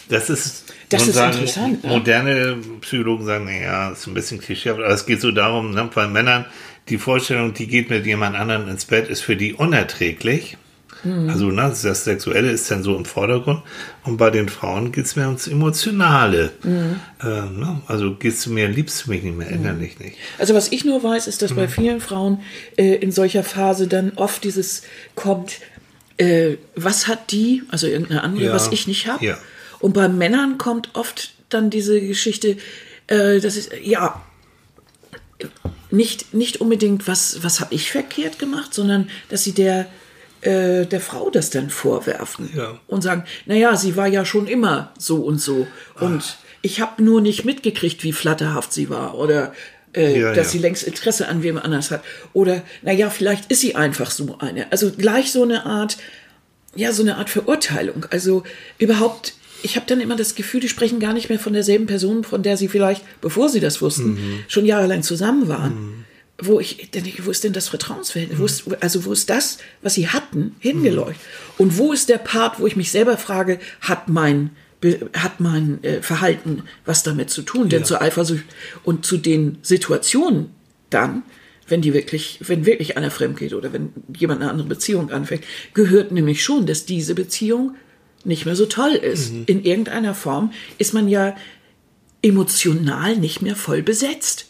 [0.10, 1.90] Das ist, Das ist interessant, ne?
[1.90, 6.08] Moderne Psychologen sagen, naja, ist ein bisschen klischeehaft, aber es geht so darum, ne, bei
[6.08, 6.46] Männern,
[6.90, 10.58] die Vorstellung, die geht mit jemand anderem ins Bett, ist für die unerträglich.
[11.06, 11.30] Mhm.
[11.30, 13.62] Also ne, das Sexuelle ist dann so im Vordergrund.
[14.04, 16.52] Und bei den Frauen geht es mehr ums Emotionale.
[16.64, 17.00] Mhm.
[17.22, 17.82] Äh, ne?
[17.88, 20.18] Also gehst du mir, liebst du mich nicht mehr, innerlich nicht.
[20.40, 21.56] Also was ich nur weiß, ist, dass Mhm.
[21.56, 22.42] bei vielen Frauen
[22.78, 24.82] äh, in solcher Phase dann oft dieses
[25.16, 25.60] kommt,
[26.18, 28.54] äh, was hat die, also irgendeine andere, Ja.
[28.54, 29.24] was ich nicht habe.
[29.26, 29.38] Ja.
[29.80, 32.58] Und bei Männern kommt oft dann diese Geschichte,
[33.08, 34.22] äh, das ist, ja,
[35.92, 39.86] nicht, nicht unbedingt, was, was habe ich verkehrt gemacht, sondern dass sie der,
[40.46, 42.80] äh, der Frau das dann vorwerfen Ja.
[42.88, 45.68] und sagen, naja, sie war ja schon immer so und so.
[46.00, 49.54] Und ich habe nur nicht mitgekriegt, wie flatterhaft sie war oder
[49.96, 50.52] äh, Ja, dass ja.
[50.54, 52.04] sie längst Interesse an wem anders hat.
[52.34, 54.72] Oder, naja, vielleicht ist sie einfach so eine.
[54.72, 55.98] Also gleich so eine Art,
[56.76, 58.06] ja, so eine Art Verurteilung.
[58.12, 58.44] Also
[58.78, 62.24] überhaupt ich habe dann immer das Gefühl, die sprechen gar nicht mehr von derselben Person,
[62.24, 64.40] von der sie vielleicht, bevor sie das wussten, Mhm.
[64.48, 66.05] schon jahrelang zusammen waren.
[66.42, 68.40] Wo ich denke, wo ist denn das Vertrauensverhältnis?
[68.40, 71.22] Wo ist, also wo ist das, was sie hatten, hingeleuchtet?
[71.58, 74.52] Und wo ist der Part, wo ich mich selber frage, hat mein
[75.14, 77.70] hat mein äh, Verhalten was damit zu tun?
[77.70, 78.44] Denn zur Eifersucht
[78.84, 80.52] und zu den Situationen
[80.90, 81.24] dann,
[81.68, 85.44] wenn die wirklich, wenn wirklich einer fremd geht oder wenn jemand eine andere Beziehung anfängt,
[85.74, 87.76] gehört nämlich schon, dass diese Beziehung
[88.24, 89.32] nicht mehr so toll ist.
[89.46, 91.36] In irgendeiner Form ist man ja
[92.22, 94.48] emotional nicht mehr voll besetzt.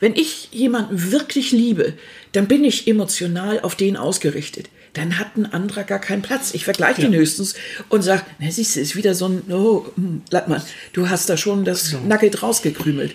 [0.00, 1.92] Wenn ich jemanden wirklich liebe,
[2.32, 4.70] dann bin ich emotional auf den ausgerichtet.
[4.94, 6.52] Dann hat ein anderer gar keinen Platz.
[6.52, 7.54] Ich vergleiche den höchstens
[7.90, 10.62] und sage, na siehst du, ist wieder so ein, oh, hm, Lattmann,
[10.94, 13.14] du hast da schon das Nugget rausgekrümelt.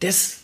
[0.00, 0.40] Das,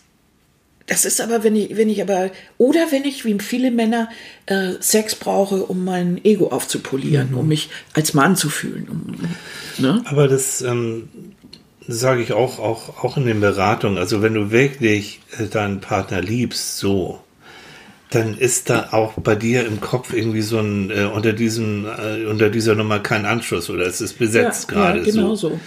[0.87, 4.09] das ist aber, wenn ich, wenn ich aber, oder wenn ich, wie viele Männer,
[4.47, 8.87] äh, Sex brauche, um mein Ego aufzupolieren, um mich als Mann zu fühlen.
[8.89, 10.01] Um, ne?
[10.05, 11.09] Aber das ähm,
[11.87, 13.97] sage ich auch, auch, auch in den Beratungen.
[13.97, 17.19] Also wenn du wirklich äh, deinen Partner liebst, so,
[18.09, 22.25] dann ist da auch bei dir im Kopf irgendwie so ein äh, unter diesem äh,
[22.25, 25.49] unter dieser Nummer kein Anschluss oder es ist besetzt gerade ja, genau so.
[25.49, 25.59] so.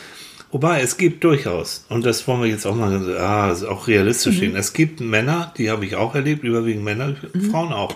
[0.53, 4.41] Wobei es gibt durchaus und das wollen wir jetzt auch mal ah, auch realistisch Mhm.
[4.41, 4.57] sehen.
[4.57, 7.51] Es gibt Männer, die habe ich auch erlebt, überwiegend Männer, Mhm.
[7.51, 7.95] Frauen auch,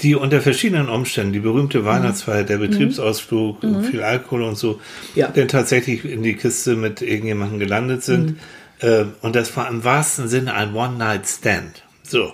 [0.00, 3.58] die unter verschiedenen Umständen die berühmte Weihnachtsfeier, der Betriebsausflug,
[3.90, 4.78] viel Alkohol und so, Mhm.
[5.16, 5.28] Ja.
[5.28, 8.30] dann tatsächlich in die Kiste mit irgendjemandem gelandet sind.
[8.30, 8.88] Mhm.
[8.88, 11.82] Äh, und das war im wahrsten Sinne ein One-Night-Stand.
[12.04, 12.32] So.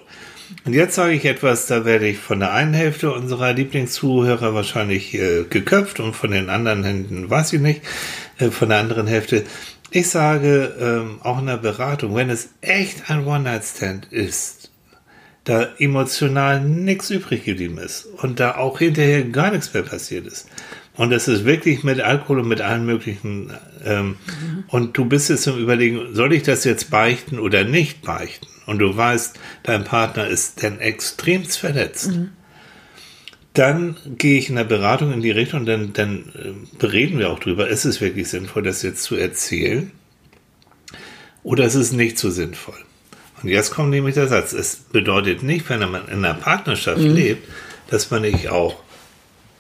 [0.67, 5.15] Und jetzt sage ich etwas, da werde ich von der einen Hälfte unserer Lieblingszuhörer wahrscheinlich
[5.15, 7.81] äh, geköpft und von den anderen Händen weiß ich nicht,
[8.39, 9.45] äh, von der anderen Hälfte.
[9.91, 14.64] Ich sage ähm, auch in der Beratung, wenn es echt ein One-Night-Stand ist,
[15.45, 20.49] da emotional nichts übrig geblieben ist und da auch hinterher gar nichts mehr passiert ist.
[20.97, 23.53] Und es ist wirklich mit Alkohol und mit allen möglichen.
[23.85, 24.17] Ähm,
[24.69, 28.47] Und du bist jetzt im Überlegen, soll ich das jetzt beichten oder nicht beichten?
[28.67, 32.11] Und du weißt, dein Partner ist denn extremst verletzt.
[33.53, 37.31] Dann gehe ich in der Beratung in die Richtung und dann, dann äh, bereden wir
[37.31, 39.91] auch drüber, ist es wirklich sinnvoll, das jetzt zu erzählen?
[41.43, 42.79] Oder ist es nicht so sinnvoll?
[43.45, 44.55] Und jetzt kommt nämlich der Satz.
[44.55, 47.47] Es bedeutet nicht, wenn man in einer Partnerschaft lebt,
[47.91, 48.77] dass man nicht auch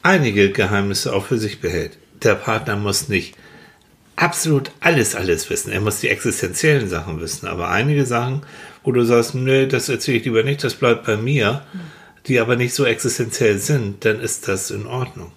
[0.02, 1.98] einige Geheimnisse auch für sich behält.
[2.22, 3.36] Der Partner muss nicht
[4.16, 5.70] absolut alles, alles wissen.
[5.70, 7.46] Er muss die existenziellen Sachen wissen.
[7.46, 8.40] Aber einige Sachen,
[8.84, 11.62] wo du sagst, nö, das erzähle ich lieber nicht, das bleibt bei mir,
[12.26, 15.30] die aber nicht so existenziell sind, dann ist das in Ordnung.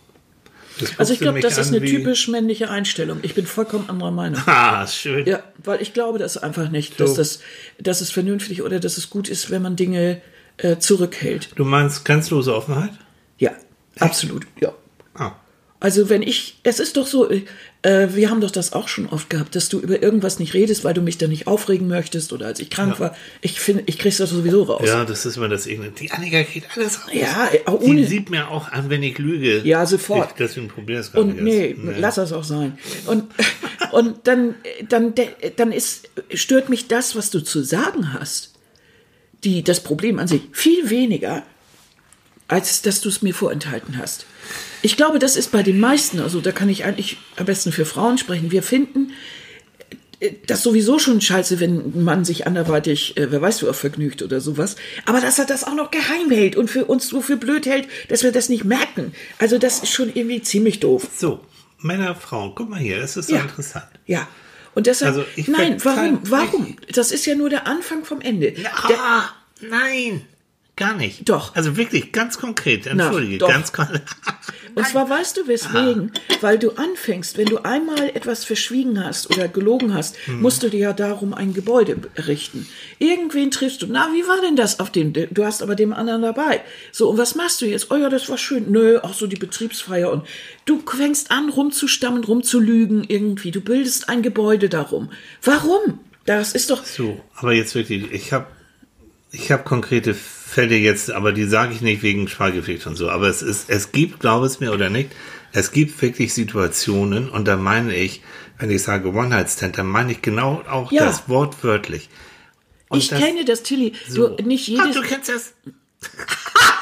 [0.98, 3.20] Also ich glaube, das ist eine typisch männliche Einstellung.
[3.22, 4.42] Ich bin vollkommen anderer Meinung.
[4.48, 5.26] Ah, schön.
[5.26, 7.18] Ja, weil ich glaube das einfach nicht, dass, So.
[7.18, 7.40] das,
[7.80, 10.22] dass es vernünftig oder dass es gut ist, wenn man Dinge
[10.58, 11.50] äh, zurückhält.
[11.56, 12.92] Du meinst grenzenlose Offenheit?
[13.38, 13.52] Ja,
[14.00, 14.46] absolut.
[14.60, 14.74] Ja.
[15.16, 15.34] Ah.
[15.80, 17.30] Also wenn ich, es ist doch so,
[17.84, 20.84] äh, wir haben doch das auch schon oft gehabt, dass du über irgendwas nicht redest,
[20.84, 23.00] weil du mich dann nicht aufregen möchtest oder als ich krank Ja.
[23.00, 23.16] war.
[23.42, 24.82] Ich finde, ich krieg's das sowieso raus.
[24.86, 26.00] Ja, das ist immer das Ignorant.
[26.00, 27.12] Die Annika geht alles raus.
[27.14, 29.62] Ja, auch Die ohne- sieht mir auch an, wenn ich lüge.
[29.64, 30.32] Ja, sofort.
[30.32, 31.44] Ich, deswegen probier es gar Und nicht.
[31.44, 32.00] nee, erst.
[32.00, 32.78] lass das auch sein.
[33.06, 33.26] Und,
[33.92, 34.56] und dann,
[34.90, 35.14] dann,
[35.56, 38.54] dann ist, stört mich das, was du zu sagen hast,
[39.44, 41.44] die, das Problem an sich, viel weniger,
[42.48, 44.26] als dass du es mir vorenthalten hast.
[44.88, 47.84] Ich glaube, das ist bei den meisten, also da kann ich eigentlich am besten für
[47.84, 48.52] Frauen sprechen.
[48.52, 49.12] Wir finden
[50.22, 53.74] äh, das sowieso schon scheiße, wenn ein Mann sich anderweitig, äh, wer weiß, wo er
[53.74, 54.78] vergnügt oder sowas.
[55.06, 57.90] Aber dass er das auch noch geheim hält und für uns so für blöd hält,
[58.08, 59.12] dass wir das nicht merken.
[59.40, 61.06] Also das ist schon irgendwie ziemlich doof.
[61.18, 61.42] So,
[61.82, 63.42] Männer, Frauen, guck mal hier, das ist so Ja.
[63.42, 63.88] interessant.
[64.06, 64.26] Ja.
[64.74, 66.78] Und deshalb, Also ich nein, warum, warum?
[66.94, 68.54] Das ist ja nur der Anfang vom Ende.
[68.54, 69.26] Der, Ah,
[69.60, 70.22] nein,
[70.78, 71.28] gar nicht.
[71.28, 71.56] Doch.
[71.58, 73.50] Also wirklich ganz konkret, entschuldige, doch.
[73.50, 74.04] ganz konkret.
[74.78, 76.12] und zwar weißt du weswegen?
[76.42, 80.42] Weil du anfängst, wenn du einmal etwas verschwiegen hast oder gelogen hast, Hm.
[80.42, 82.68] musst du dir ja darum ein Gebäude errichten.
[83.00, 83.88] Irgendwen triffst du.
[83.90, 85.14] Na, wie war denn das auf dem?
[85.14, 86.62] Du hast aber dem anderen dabei.
[86.92, 87.92] So, und was machst du jetzt?
[87.92, 88.72] Oh ja, das war schön.
[88.72, 90.12] Nö, auch so die Betriebsfeier.
[90.12, 90.24] Und
[90.66, 93.52] du fängst an, rumzustammen, rumzulügen irgendwie.
[93.52, 95.10] Du bildest ein Gebäude darum.
[95.44, 96.00] Warum?
[96.26, 96.86] Das ist doch.
[96.86, 98.48] So, aber jetzt wirklich, ich habe
[99.32, 100.14] ich hab konkrete
[100.58, 103.92] Fälle jetzt, aber die sage ich nicht wegen Schweigepflicht und so, aber es ist, es
[103.92, 105.12] gibt, glaube es mir oder nicht,
[105.52, 108.24] es gibt wirklich Situationen und da meine ich,
[108.58, 111.06] wenn ich sage One-Night-Stand, dann meine ich genau auch Ja.
[111.06, 112.10] das wortwörtlich.
[112.90, 113.94] Und ich das- kenne das, Tilly.
[114.10, 114.30] so.
[114.30, 114.96] Du, nicht Ach, jedes.
[114.96, 115.54] du kennst das.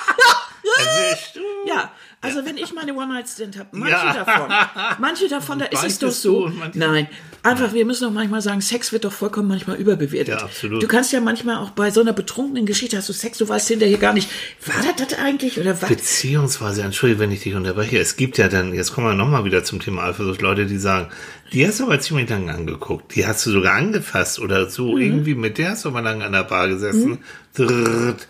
[0.77, 1.39] Erwischt.
[1.67, 1.91] Ja,
[2.25, 4.13] Also wenn ich meine One-Night-Stand habe, manche Ja.
[4.23, 4.49] davon,
[4.99, 6.51] manche davon, da ist es doch so.
[6.73, 7.07] Nein,
[7.43, 10.39] einfach, wir müssen doch manchmal sagen, Sex wird doch vollkommen manchmal überbewertet.
[10.39, 10.81] Ja, absolut.
[10.83, 13.67] Du kannst ja manchmal auch bei so einer betrunkenen Geschichte, hast du Sex, du weißt
[13.69, 14.29] hinterher gar nicht,
[14.65, 15.89] war das das eigentlich oder was?
[15.89, 19.63] Beziehungsweise, entschuldige, wenn ich dich unterbreche, es gibt ja dann, jetzt kommen wir nochmal wieder
[19.63, 21.09] zum Thema Eifersucht, Leute, die sagen,
[21.53, 25.01] die hast du aber ziemlich lange angeguckt, die hast du sogar angefasst oder so, Mhm.
[25.01, 27.19] irgendwie mit der hast du aber lange an der Bar gesessen.
[27.53, 28.27] Drrrt.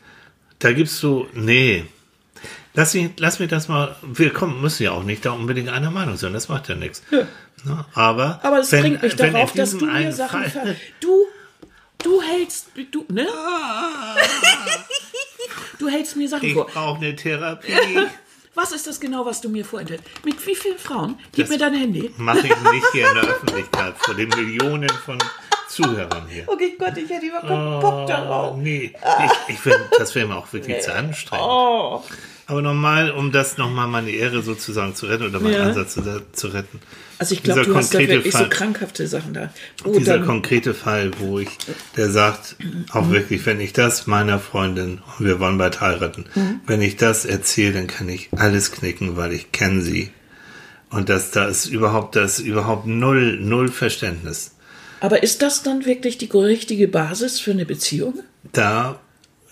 [0.59, 1.85] Da gibst du, nee.
[2.75, 5.91] Lass mich, lass mich das mal, wir kommen, müssen ja auch nicht da unbedingt einer
[5.91, 7.01] Meinung sein, das macht ja nichts.
[7.11, 7.27] Ne?
[7.93, 11.25] Aber, Aber es wenn- bringt mich darauf, dass du mir Sachen ver du
[12.03, 13.27] du hältst du ne?
[15.79, 16.67] Du hältst mir Sachen Ich vor.
[16.67, 17.73] brauche eine Therapie.
[18.55, 20.05] Was ist das genau, was du mir vorenthalten?
[20.23, 21.19] Mit wie vielen Frauen?
[21.33, 22.09] Gib Das- mir dein Handy.
[22.15, 25.17] Mache ich nicht hier in der Öffentlichkeit vor den Millionen von
[25.67, 26.45] Zuhörern hier.
[26.47, 28.53] Okay, Gott, ich hätte überhaupt keinen Bock darauf.
[28.53, 28.93] Oh, nee,
[29.47, 31.45] ich, ich find, das wäre mir auch wirklich zu anstrengend.
[31.45, 32.01] Oh.
[32.47, 35.63] Aber nochmal, um das nochmal meine Ehre sozusagen zu retten oder meinen Ja.
[35.63, 36.79] Ansatz zu, zu retten.
[37.17, 39.51] Also ich glaube, du hast da wirklich so Fall- krankhafte Sachen da.
[39.83, 41.49] Oh, Dieser dann, konkrete Fall, wo ich,
[41.97, 42.55] der sagt,
[42.91, 46.59] auch wirklich, wenn ich das meiner Freundin, und wir wollen bald heiraten, Mhm.
[46.67, 50.11] wenn ich das erzähle, dann kann ich alles knicken, weil ich kenne sie.
[50.91, 54.51] Und das, da ist überhaupt, das ist überhaupt null, null Verständnis.
[55.01, 58.19] aber ist das dann wirklich die richtige Basis für eine Beziehung?
[58.53, 58.99] Da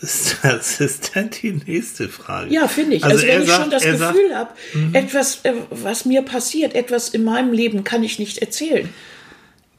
[0.03, 2.53] ist, das ist dann die nächste Frage.
[2.53, 3.03] Ja, finde ich.
[3.03, 4.51] Also Also, wenn ich sagt- schon das Gefühl habe,
[4.93, 8.89] etwas, äh, was mir passiert, etwas in meinem Leben kann ich nicht erzählen.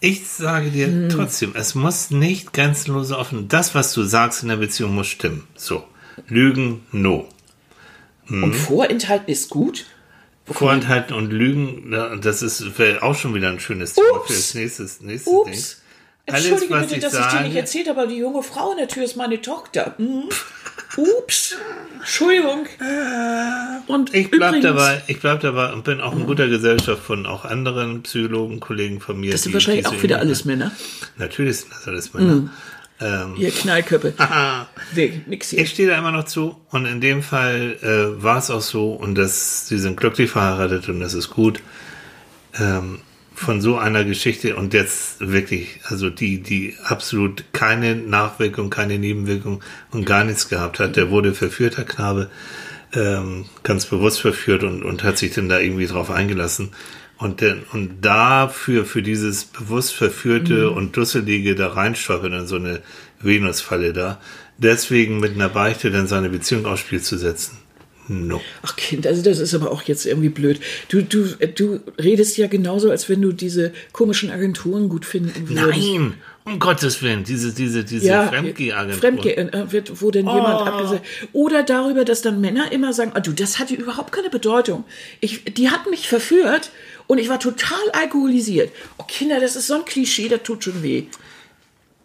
[0.01, 1.09] Ich sage dir Hm.
[1.09, 3.49] trotzdem, es muss nicht grenzenlos offen.
[3.49, 5.47] Das, was du sagst in der Beziehung, muss stimmen.
[5.57, 5.85] So.
[6.29, 7.29] Lügen, no.
[8.27, 8.45] Mhm.
[8.45, 9.87] Und Vorenthalten ist gut.
[10.47, 12.62] Vorenthalten und Lügen, das ist
[13.01, 15.51] auch schon wieder ein schönes Thema für das nächste, nächste Ups.
[15.51, 15.84] Ding.
[16.27, 18.79] Alles, Entschuldige bitte, dass ich dir sage- nicht erzählt habe, aber die junge Frau in
[18.79, 19.95] der Tür ist meine Tochter.
[19.99, 20.25] Hm?
[20.97, 21.57] Ups.
[22.01, 22.66] Entschuldigung.
[23.87, 27.27] Und Ich bleib übrigens, dabei, ich bleib dabei und bin auch in guter Gesellschaft von
[27.27, 29.33] auch anderen Psychologen, Kollegen von mir.
[29.33, 30.72] Das sind wahrscheinlich auch wieder alles Männer.
[31.16, 32.51] Natürlich sind das alles Männer.
[33.01, 34.14] Ähm, Ihr Knallköppe.
[34.18, 35.61] ah, Nee, nix hier.
[35.61, 38.93] Ich stehe da immer noch zu und in dem Fall äh, war es auch so
[38.93, 41.61] und das, sie sind glücklich verheiratet und das ist gut.
[42.59, 43.01] Ähm,
[43.35, 49.62] von so einer Geschichte und jetzt wirklich, also die, die absolut keine Nachwirkung, keine Nebenwirkung
[49.91, 52.30] und gar nichts gehabt hat, der wurde verführt, der Knabe,
[52.95, 56.70] ähm, ganz bewusst verführt und, und hat sich dann da irgendwie drauf eingelassen.
[57.16, 62.82] Und, denn, und dafür, für dieses bewusst verführte und dusselige da reinstolpern in so eine
[63.20, 64.20] Venusfalle da,
[64.59, 67.59] deswegen mit einer Beichte dann seine Beziehung aufs Spiel zu setzen.
[68.09, 68.41] No.
[68.63, 70.61] Ach Kind, also das ist aber auch jetzt irgendwie blöd.
[70.89, 71.25] Du, du,
[71.55, 75.79] du redest ja genauso, als wenn du diese komischen Agenturen gut finden würdest.
[75.79, 79.01] Nein, um Gottes Willen, diese, diese, diese Ja, Fremdgeh-Agentur.
[79.01, 80.65] Fremdgeh, äh, wird, wo denn jemand Oh.
[80.65, 81.07] abgesagt.
[81.33, 84.85] Oder darüber, dass dann Männer immer sagen, ah, du, das hatte überhaupt keine Bedeutung.
[85.21, 86.71] Ich, die hat mich verführt
[87.07, 88.71] und ich war total alkoholisiert.
[88.99, 91.05] Oh Kinder, das ist so ein Klischee, das tut schon weh.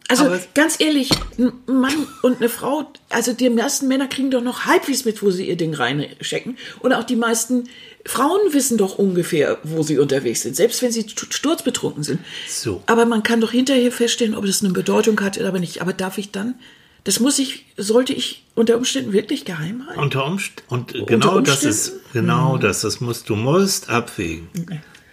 [0.10, 4.66] Also ganz ehrlich, ein Mann und eine Frau, also die meisten Männer kriegen doch noch
[4.66, 6.57] halbwegs mit, wo sie ihr Ding reinstecken.
[6.80, 7.70] Und auch die meisten
[8.05, 12.20] Frauen wissen doch ungefähr, wo sie unterwegs sind, selbst wenn sie st- sturzbetrunken sind.
[12.47, 12.82] So.
[12.88, 15.82] Aber man kann doch hinterher feststellen, ob das eine Bedeutung hat oder nicht.
[15.82, 16.55] Aber darf ich dann,
[17.03, 19.99] das muss ich, sollte ich unter Umständen wirklich geheim halten?
[20.01, 22.10] Unter Umst und genau das ist, Umständen?
[22.14, 24.47] genau das, das musst, du musst abwägen.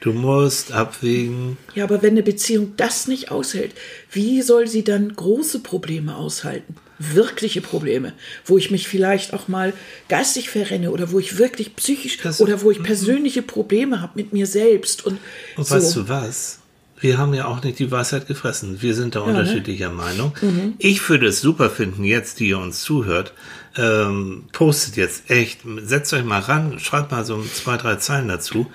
[0.07, 1.57] Du musst abwägen.
[1.75, 3.73] Ja, aber wenn eine Beziehung das nicht aushält,
[4.13, 6.77] wie soll sie dann große Probleme aushalten?
[7.01, 8.13] Wirkliche Probleme,
[8.45, 9.73] wo ich mich vielleicht auch mal
[10.09, 14.33] geistig verrenne oder wo ich wirklich psychisch Das- oder wo ich persönliche Probleme habe mit
[14.33, 15.19] mir selbst und,
[15.57, 15.75] Und so.
[15.75, 16.61] weißt du was?
[17.01, 18.81] Wir haben ja auch nicht die Weisheit gefressen.
[18.83, 19.33] Wir sind da ne?
[19.33, 20.33] unterschiedlicher Meinung.
[20.41, 20.75] Mhm.
[20.79, 23.33] Ich würde es super finden, jetzt, die ihr uns zuhört,
[23.77, 28.69] ähm, postet jetzt echt, setzt euch mal ran, schreibt mal so zwei, drei Zeilen dazu.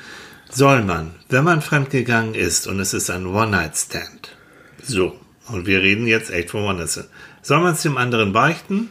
[0.53, 4.35] Soll man, wenn man fremdgegangen ist und es ist ein One-Night-Stand,
[4.83, 7.07] so, und wir reden jetzt echt von One-Night-Stand,
[7.41, 8.89] soll man es dem anderen beichten?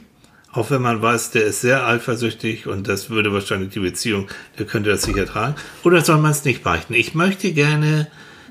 [0.52, 4.26] Auch wenn man weiß, der ist sehr eifersüchtig und das würde wahrscheinlich die Beziehung,
[4.58, 5.54] der könnte das sicher tragen.
[5.84, 6.94] Oder soll man es nicht beichten?
[6.94, 8.08] Ich möchte gerne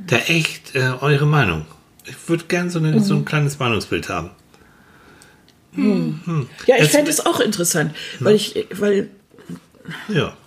[0.08, 1.66] da echt äh, eure Meinung.
[2.06, 4.30] Ich würde gerne so, eine, so ein kleines Meinungsbild haben.
[6.68, 9.10] ja, ich fände es auch interessant, weil ich, weil
[10.08, 10.38] Ja.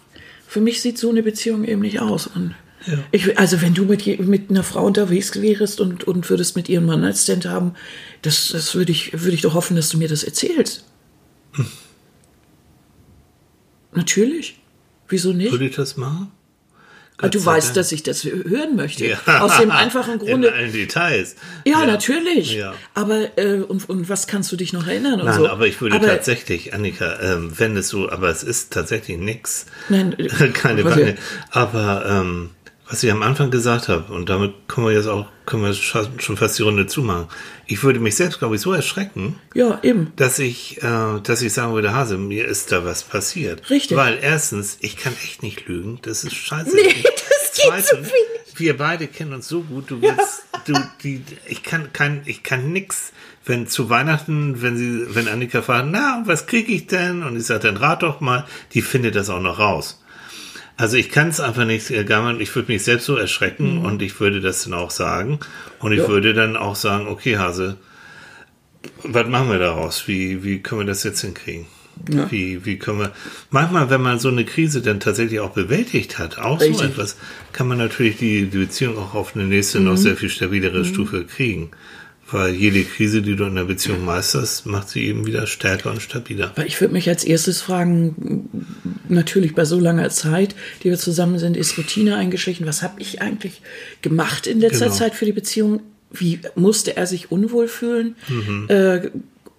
[0.52, 2.26] Für mich sieht so eine Beziehung eben nicht aus.
[2.26, 2.54] Und
[2.86, 2.98] Ja.
[3.10, 6.84] ich, also wenn du mit, mit einer Frau unterwegs wärst und, und würdest mit ihrem
[6.84, 7.72] Mann als Stand haben,
[8.20, 10.84] das, das würde ich, würde ich doch hoffen, dass du mir das erzählst.
[11.52, 11.66] Hm.
[13.92, 14.60] Natürlich.
[15.08, 15.52] Wieso nicht?
[15.52, 16.30] Würde ich das machen?
[17.22, 17.74] Aber du Gott sei weißt, Dank.
[17.76, 19.06] dass ich das hören möchte.
[19.06, 19.40] Ja.
[19.40, 20.48] Aus dem einfachen Grunde.
[20.48, 21.36] In allen Details.
[21.64, 22.54] Ja, natürlich.
[22.54, 22.74] Ja.
[22.94, 25.48] Aber äh, und, und was kannst du dich noch erinnern Nein, so?
[25.48, 29.66] aber ich würde Aber- tatsächlich, Annika, ähm, wenn es so, aber es ist tatsächlich nix.
[29.88, 31.16] Nein, äh, Keine Wanne.
[31.50, 32.50] Aber ähm,
[32.88, 36.36] was ich am Anfang gesagt habe, und damit können wir jetzt auch, können wir schon
[36.36, 37.26] fast die Runde zumachen.
[37.66, 40.12] Ich würde mich selbst, glaube ich, so erschrecken, Ja, eben.
[40.16, 43.70] dass ich, äh, dass ich sagen würde, Hase, mir ist da was passiert.
[43.70, 43.96] Richtig.
[43.96, 46.00] Weil erstens, ich kann echt nicht lügen.
[46.02, 46.74] Das ist scheiße.
[46.74, 48.56] Nee, das geht Zweitens, so wenig.
[48.56, 49.90] Wir beide kennen uns so gut.
[49.90, 53.12] Du willst, du, die, ich kann, kein, ich kann nix.
[53.44, 57.22] Wenn zu Weihnachten, wenn sie, wenn Annika fragt, na, was kriege ich denn?
[57.24, 58.44] Und ich sage, dann rat doch mal.
[58.74, 60.00] Die findet das auch noch raus.
[60.76, 62.40] Also ich kann es einfach nicht äh, gammeln.
[62.40, 65.38] Ich würde mich selbst so erschrecken und ich würde das dann auch sagen.
[65.78, 66.08] Und ich Ja.
[66.08, 67.76] würde dann auch sagen, okay, Hase,
[69.04, 70.08] was machen wir daraus?
[70.08, 71.66] Wie, wie können wir das jetzt hinkriegen?
[72.10, 72.28] Ja.
[72.32, 73.12] Wie, wie können wir,
[73.50, 76.88] manchmal, wenn man so eine Krise dann tatsächlich auch bewältigt hat, auch so Richtig.
[76.88, 77.16] etwas,
[77.52, 79.84] kann man natürlich die, die Beziehung auch auf eine nächste, Mhm.
[79.84, 81.70] noch sehr viel stabilere Stufe kriegen.
[82.32, 86.00] Weil jede Krise, die du in der Beziehung meisterst, macht sie eben wieder stärker und
[86.02, 86.48] stabiler.
[86.54, 88.48] Aber ich würde mich als erstes fragen,
[89.08, 92.66] natürlich bei so langer Zeit, die wir zusammen sind, ist Routine eingeschlichen.
[92.66, 93.62] Was habe ich eigentlich
[94.00, 94.96] gemacht in letzter Genau.
[94.96, 95.80] Zeit für die Beziehung?
[96.10, 98.16] Wie musste er sich unwohl fühlen?
[98.28, 98.66] Mhm.
[98.68, 99.10] Äh,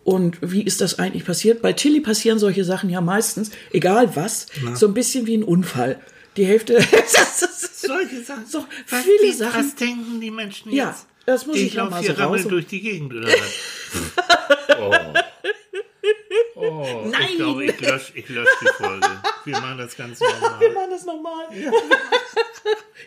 [0.03, 1.61] und wie ist das eigentlich passiert?
[1.61, 5.97] Bei Tilly passieren solche Sachen ja meistens, egal was, so ein bisschen wie ein Unfall.
[6.35, 6.79] Die Hälfte.
[7.85, 8.45] Solche Sachen.
[8.47, 9.65] So viele Sachen.
[9.65, 10.77] Was denken die Menschen jetzt?
[10.77, 10.95] Ja,
[11.25, 14.77] das muss ich noch laufe hier so rammel raus- durch die Gegend oder was?
[14.79, 14.93] oh.
[16.55, 17.21] Oh, Nein.
[17.29, 19.07] Ich glaube, ich lösche ich lösch die Folge.
[19.45, 20.69] Wir machen das ganz Wir normal.
[20.73, 21.45] machen das nochmal.
[21.59, 21.71] Ja.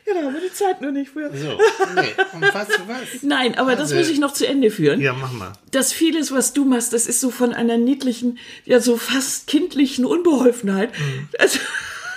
[0.07, 1.31] da haben wir die Zeit nur nicht für.
[1.37, 1.59] So,
[1.95, 3.23] nee, und was was?
[3.23, 5.01] Nein, aber das Also- muss ich noch zu Ende führen.
[5.01, 5.53] Ja, mach mal.
[5.71, 10.05] dass vieles, was du machst, das ist so von einer niedlichen, ja so fast kindlichen
[10.05, 10.91] Unbeholfenheit.
[10.99, 11.29] Mhm.
[11.39, 11.59] Also,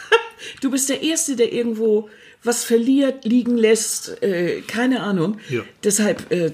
[0.62, 2.10] du bist der Erste, der irgendwo
[2.44, 5.38] was verliert, liegen lässt, äh, keine Ahnung.
[5.50, 5.62] Ja.
[5.84, 6.52] Deshalb, äh,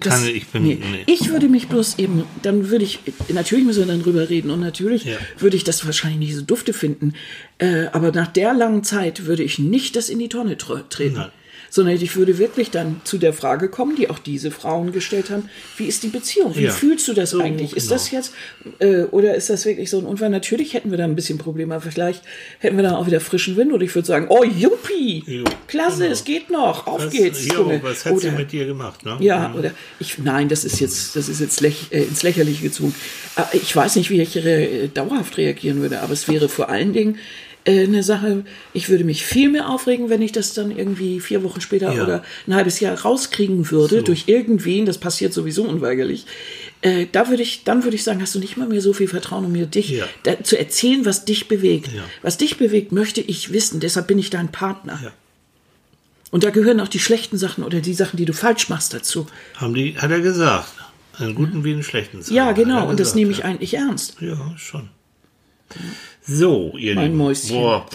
[0.00, 0.78] das, Keine, ich bin- nee.
[0.80, 1.02] nee.
[1.06, 4.60] ich würde mich bloß eben, dann würde ich, natürlich müssen wir dann drüber reden und
[4.60, 5.16] natürlich Ja.
[5.38, 7.12] würde ich das wahrscheinlich nicht so dufte finden,
[7.58, 11.16] äh, aber nach der langen Zeit würde ich nicht das in die Tonne tr- treten.
[11.16, 11.30] Nein.
[11.70, 15.48] Sondern ich würde wirklich dann zu der Frage kommen, die auch diese Frauen gestellt haben,
[15.76, 16.56] wie ist die Beziehung?
[16.56, 16.70] Wie Ja.
[16.72, 17.76] fühlst du das So, eigentlich?
[17.76, 17.94] Ist genau.
[17.94, 18.32] das jetzt,
[18.78, 20.30] äh, oder ist das wirklich so ein Unfall?
[20.30, 22.22] Natürlich hätten wir da ein bisschen Probleme, aber vielleicht
[22.58, 26.00] hätten wir dann auch wieder frischen Wind oder ich würde sagen, oh, juppie, Jo, klasse,
[26.00, 26.12] genau.
[26.12, 27.44] es geht noch, auf Was, geht's.
[27.46, 29.16] jo, was hat sie Oder- mit dir gemacht, ne?
[29.20, 32.94] ja, oder ich, nein, das ist jetzt, das ist jetzt läch, äh, ins Lächerliche gezogen.
[33.36, 36.92] Äh, Ich weiß nicht, wie ich äh, dauerhaft reagieren würde, aber es wäre vor allen
[36.92, 37.18] Dingen
[37.68, 41.42] äh, eine Sache, ich würde mich viel mehr aufregen, wenn ich das dann irgendwie vier
[41.44, 42.02] Wochen später Ja.
[42.02, 46.24] oder ein halbes Jahr rauskriegen würde durch irgendwen, das passiert sowieso unweigerlich.
[46.80, 49.08] Äh, da würde ich, dann würde ich sagen, hast du nicht mal mehr so viel
[49.08, 50.04] Vertrauen, um mir dich Ja.
[50.22, 51.88] da, zu erzählen, was dich bewegt.
[51.92, 52.02] Ja.
[52.22, 53.80] Was dich bewegt, möchte ich wissen.
[53.80, 55.12] Deshalb bin ich dein Partner.
[56.30, 59.26] Und da gehören auch die schlechten Sachen oder die Sachen, die du falsch machst, dazu.
[59.56, 60.72] Haben die, hat er gesagt.
[61.18, 62.34] Einen guten wie einen schlechten Zeiten.
[62.34, 62.88] Ja, genau.
[62.88, 64.16] Und das nehme ich eigentlich ernst.
[64.20, 64.88] Ja, schon.
[66.26, 67.16] So, ihr Mein Lieben.
[67.18, 67.56] Mäuschen.
[67.56, 67.86] Boah,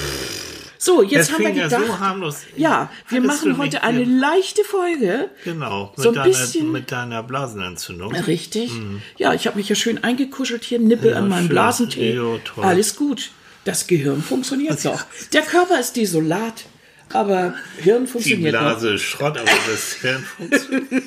[0.78, 1.86] So, jetzt es haben wir fing ja gedacht.
[1.88, 2.38] so harmlos.
[2.58, 5.30] ja, wir machen heute eine leichte Folge.
[5.46, 8.14] Genau, mit, so ein deiner, bisschen- mit deiner Blasenentzündung.
[8.16, 8.72] Richtig.
[9.18, 11.48] Ja, ich habe mich ja schön eingekuschelt hier, Nippel Ja, an meinem.
[11.48, 12.16] Blasentee.
[12.44, 12.64] Toll.
[12.64, 13.32] Alles gut.
[13.66, 15.04] Das Gehirn funktioniert noch.
[15.32, 16.66] Der Körper ist desolat,
[17.14, 18.62] aber Hirn Die funktioniert noch.
[18.62, 21.04] Blase ist Schrott, aber das Hirn funktioniert.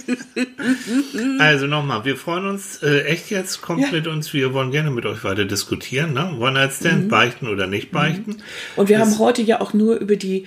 [1.41, 3.91] also nochmal, wir freuen uns äh, echt jetzt, kommt Ja.
[3.93, 6.13] mit uns, wir wollen gerne mit euch weiter diskutieren.
[6.13, 6.35] Ne?
[6.39, 8.37] One-Night-Stand, beichten oder nicht beichten.
[8.77, 10.45] Und wir Das- haben heute ja auch nur über die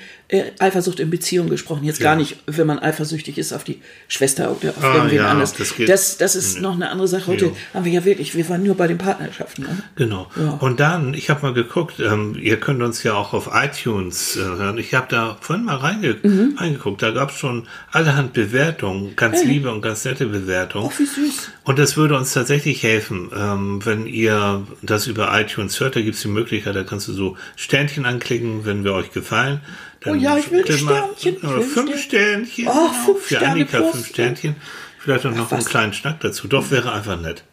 [0.59, 1.83] Eifersucht in Beziehung gesprochen.
[1.85, 5.29] Jetzt gar nicht, wenn man eifersüchtig ist auf die Schwester oder auf Ah, irgendwen ja,
[5.31, 5.53] anders.
[5.53, 7.25] das das, das ist noch eine andere Sache.
[7.27, 7.57] Heute Jo.
[7.73, 9.63] haben wir ja wirklich, wir waren nur bei den Partnerschaften.
[9.63, 9.77] Ne?
[9.95, 10.29] Genau.
[10.39, 10.51] Ja.
[10.59, 14.41] Und dann, ich habe mal geguckt, ähm, ihr könnt uns ja auch auf iTunes äh,
[14.41, 14.77] hören.
[14.77, 16.55] Ich habe da vorhin mal reinge Mhm.
[16.59, 17.01] reingeguckt.
[17.01, 20.89] Da gab es schon allerhand Bewertungen, ganz liebe und ganz nette Bewertungen.
[20.93, 21.49] Ach, wie süß.
[21.63, 25.95] Und das würde uns tatsächlich helfen, ähm, wenn ihr das über iTunes hört.
[25.95, 29.61] Da gibt es die Möglichkeit, da kannst du so Sternchen anklicken, wenn wir euch gefallen.
[30.01, 32.67] Dann Oh ja, ich will mal- Sternchen, ich Oder fünf Sternchen.
[32.67, 33.91] Oh, fünf Für Sterne Annika plus.
[33.91, 34.55] fünf Sternchen.
[34.99, 35.65] Vielleicht auch noch einen was?
[35.65, 36.47] kleinen Schnack dazu.
[36.47, 37.43] Doch, wäre einfach nett.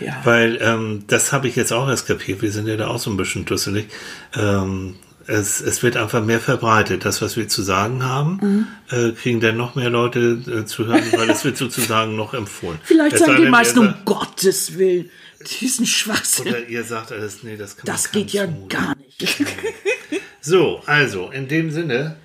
[0.00, 0.20] Ja.
[0.24, 2.40] Weil ähm, das habe ich jetzt auch erst kapiert.
[2.42, 3.86] Wir sind ja da auch so ein bisschen dusselig.
[4.34, 4.96] Ähm,
[5.26, 7.04] es, es wird einfach mehr verbreitet.
[7.04, 8.66] Das, was wir zu sagen haben, Mhm.
[8.90, 12.78] äh, kriegen dann noch mehr Leute äh, zu hören, weil es wird sozusagen noch empfohlen.
[12.82, 15.10] Vielleicht Es sagen die meisten, um Gottes Willen,
[15.60, 16.48] diesen Schwachsinn.
[16.48, 19.36] Oder ihr sagt alles, nee, das kann man Das geht ja gar nicht.
[20.40, 22.16] So, also, in dem Sinne.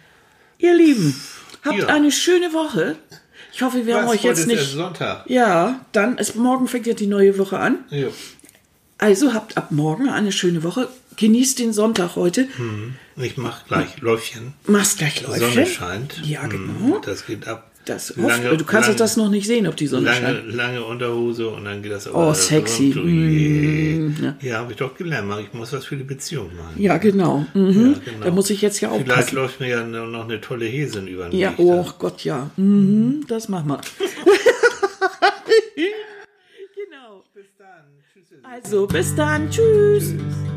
[0.58, 1.16] Ihr Lieben,
[1.64, 1.88] habt Ja.
[1.88, 2.96] eine schöne Woche.
[3.52, 4.72] Ich hoffe, wir haben euch heute jetzt ist nicht.
[4.72, 5.30] Sonntag.
[5.30, 7.80] Ja, dann ist morgen fängt ja die neue Woche an.
[7.90, 8.12] Jo.
[8.98, 10.88] Also habt ab morgen eine schöne Woche.
[11.18, 12.48] Genießt den Sonntag heute.
[13.18, 14.54] Ich mach gleich Läufchen.
[14.68, 15.50] Machst gleich Die Läufchen.
[15.54, 16.22] Sonne scheint.
[16.26, 16.98] Ja, Hm, genau.
[17.00, 17.72] Das geht ab.
[17.86, 20.54] Das oft, lange, du kannst lange, das noch nicht sehen, ob die Sonne lange, scheint.
[20.54, 22.32] Lange Unterhose und dann geht das auch.
[22.32, 22.96] Oh, sexy.
[22.98, 25.32] Oh mm, ja, ja habe ich doch gelernt.
[25.42, 26.74] Ich muss was für die Beziehung machen.
[26.82, 27.46] Ja, genau.
[27.54, 27.94] Mhm.
[27.94, 28.26] Ja, genau.
[28.26, 29.00] Da muss ich jetzt ja auch.
[29.00, 29.36] Vielleicht packen.
[29.36, 31.94] läuft mir ja noch eine tolle Häsin über den Ja, Weg, oh dann.
[32.00, 32.50] Gott, ja.
[32.58, 33.82] Mhm, das machen wir.
[36.76, 37.24] genau.
[37.36, 37.86] Bis dann.
[38.12, 38.26] Tschüss.
[38.44, 39.50] Also, bis dann.
[39.52, 40.10] Tschüss.
[40.10, 40.56] Tschüss.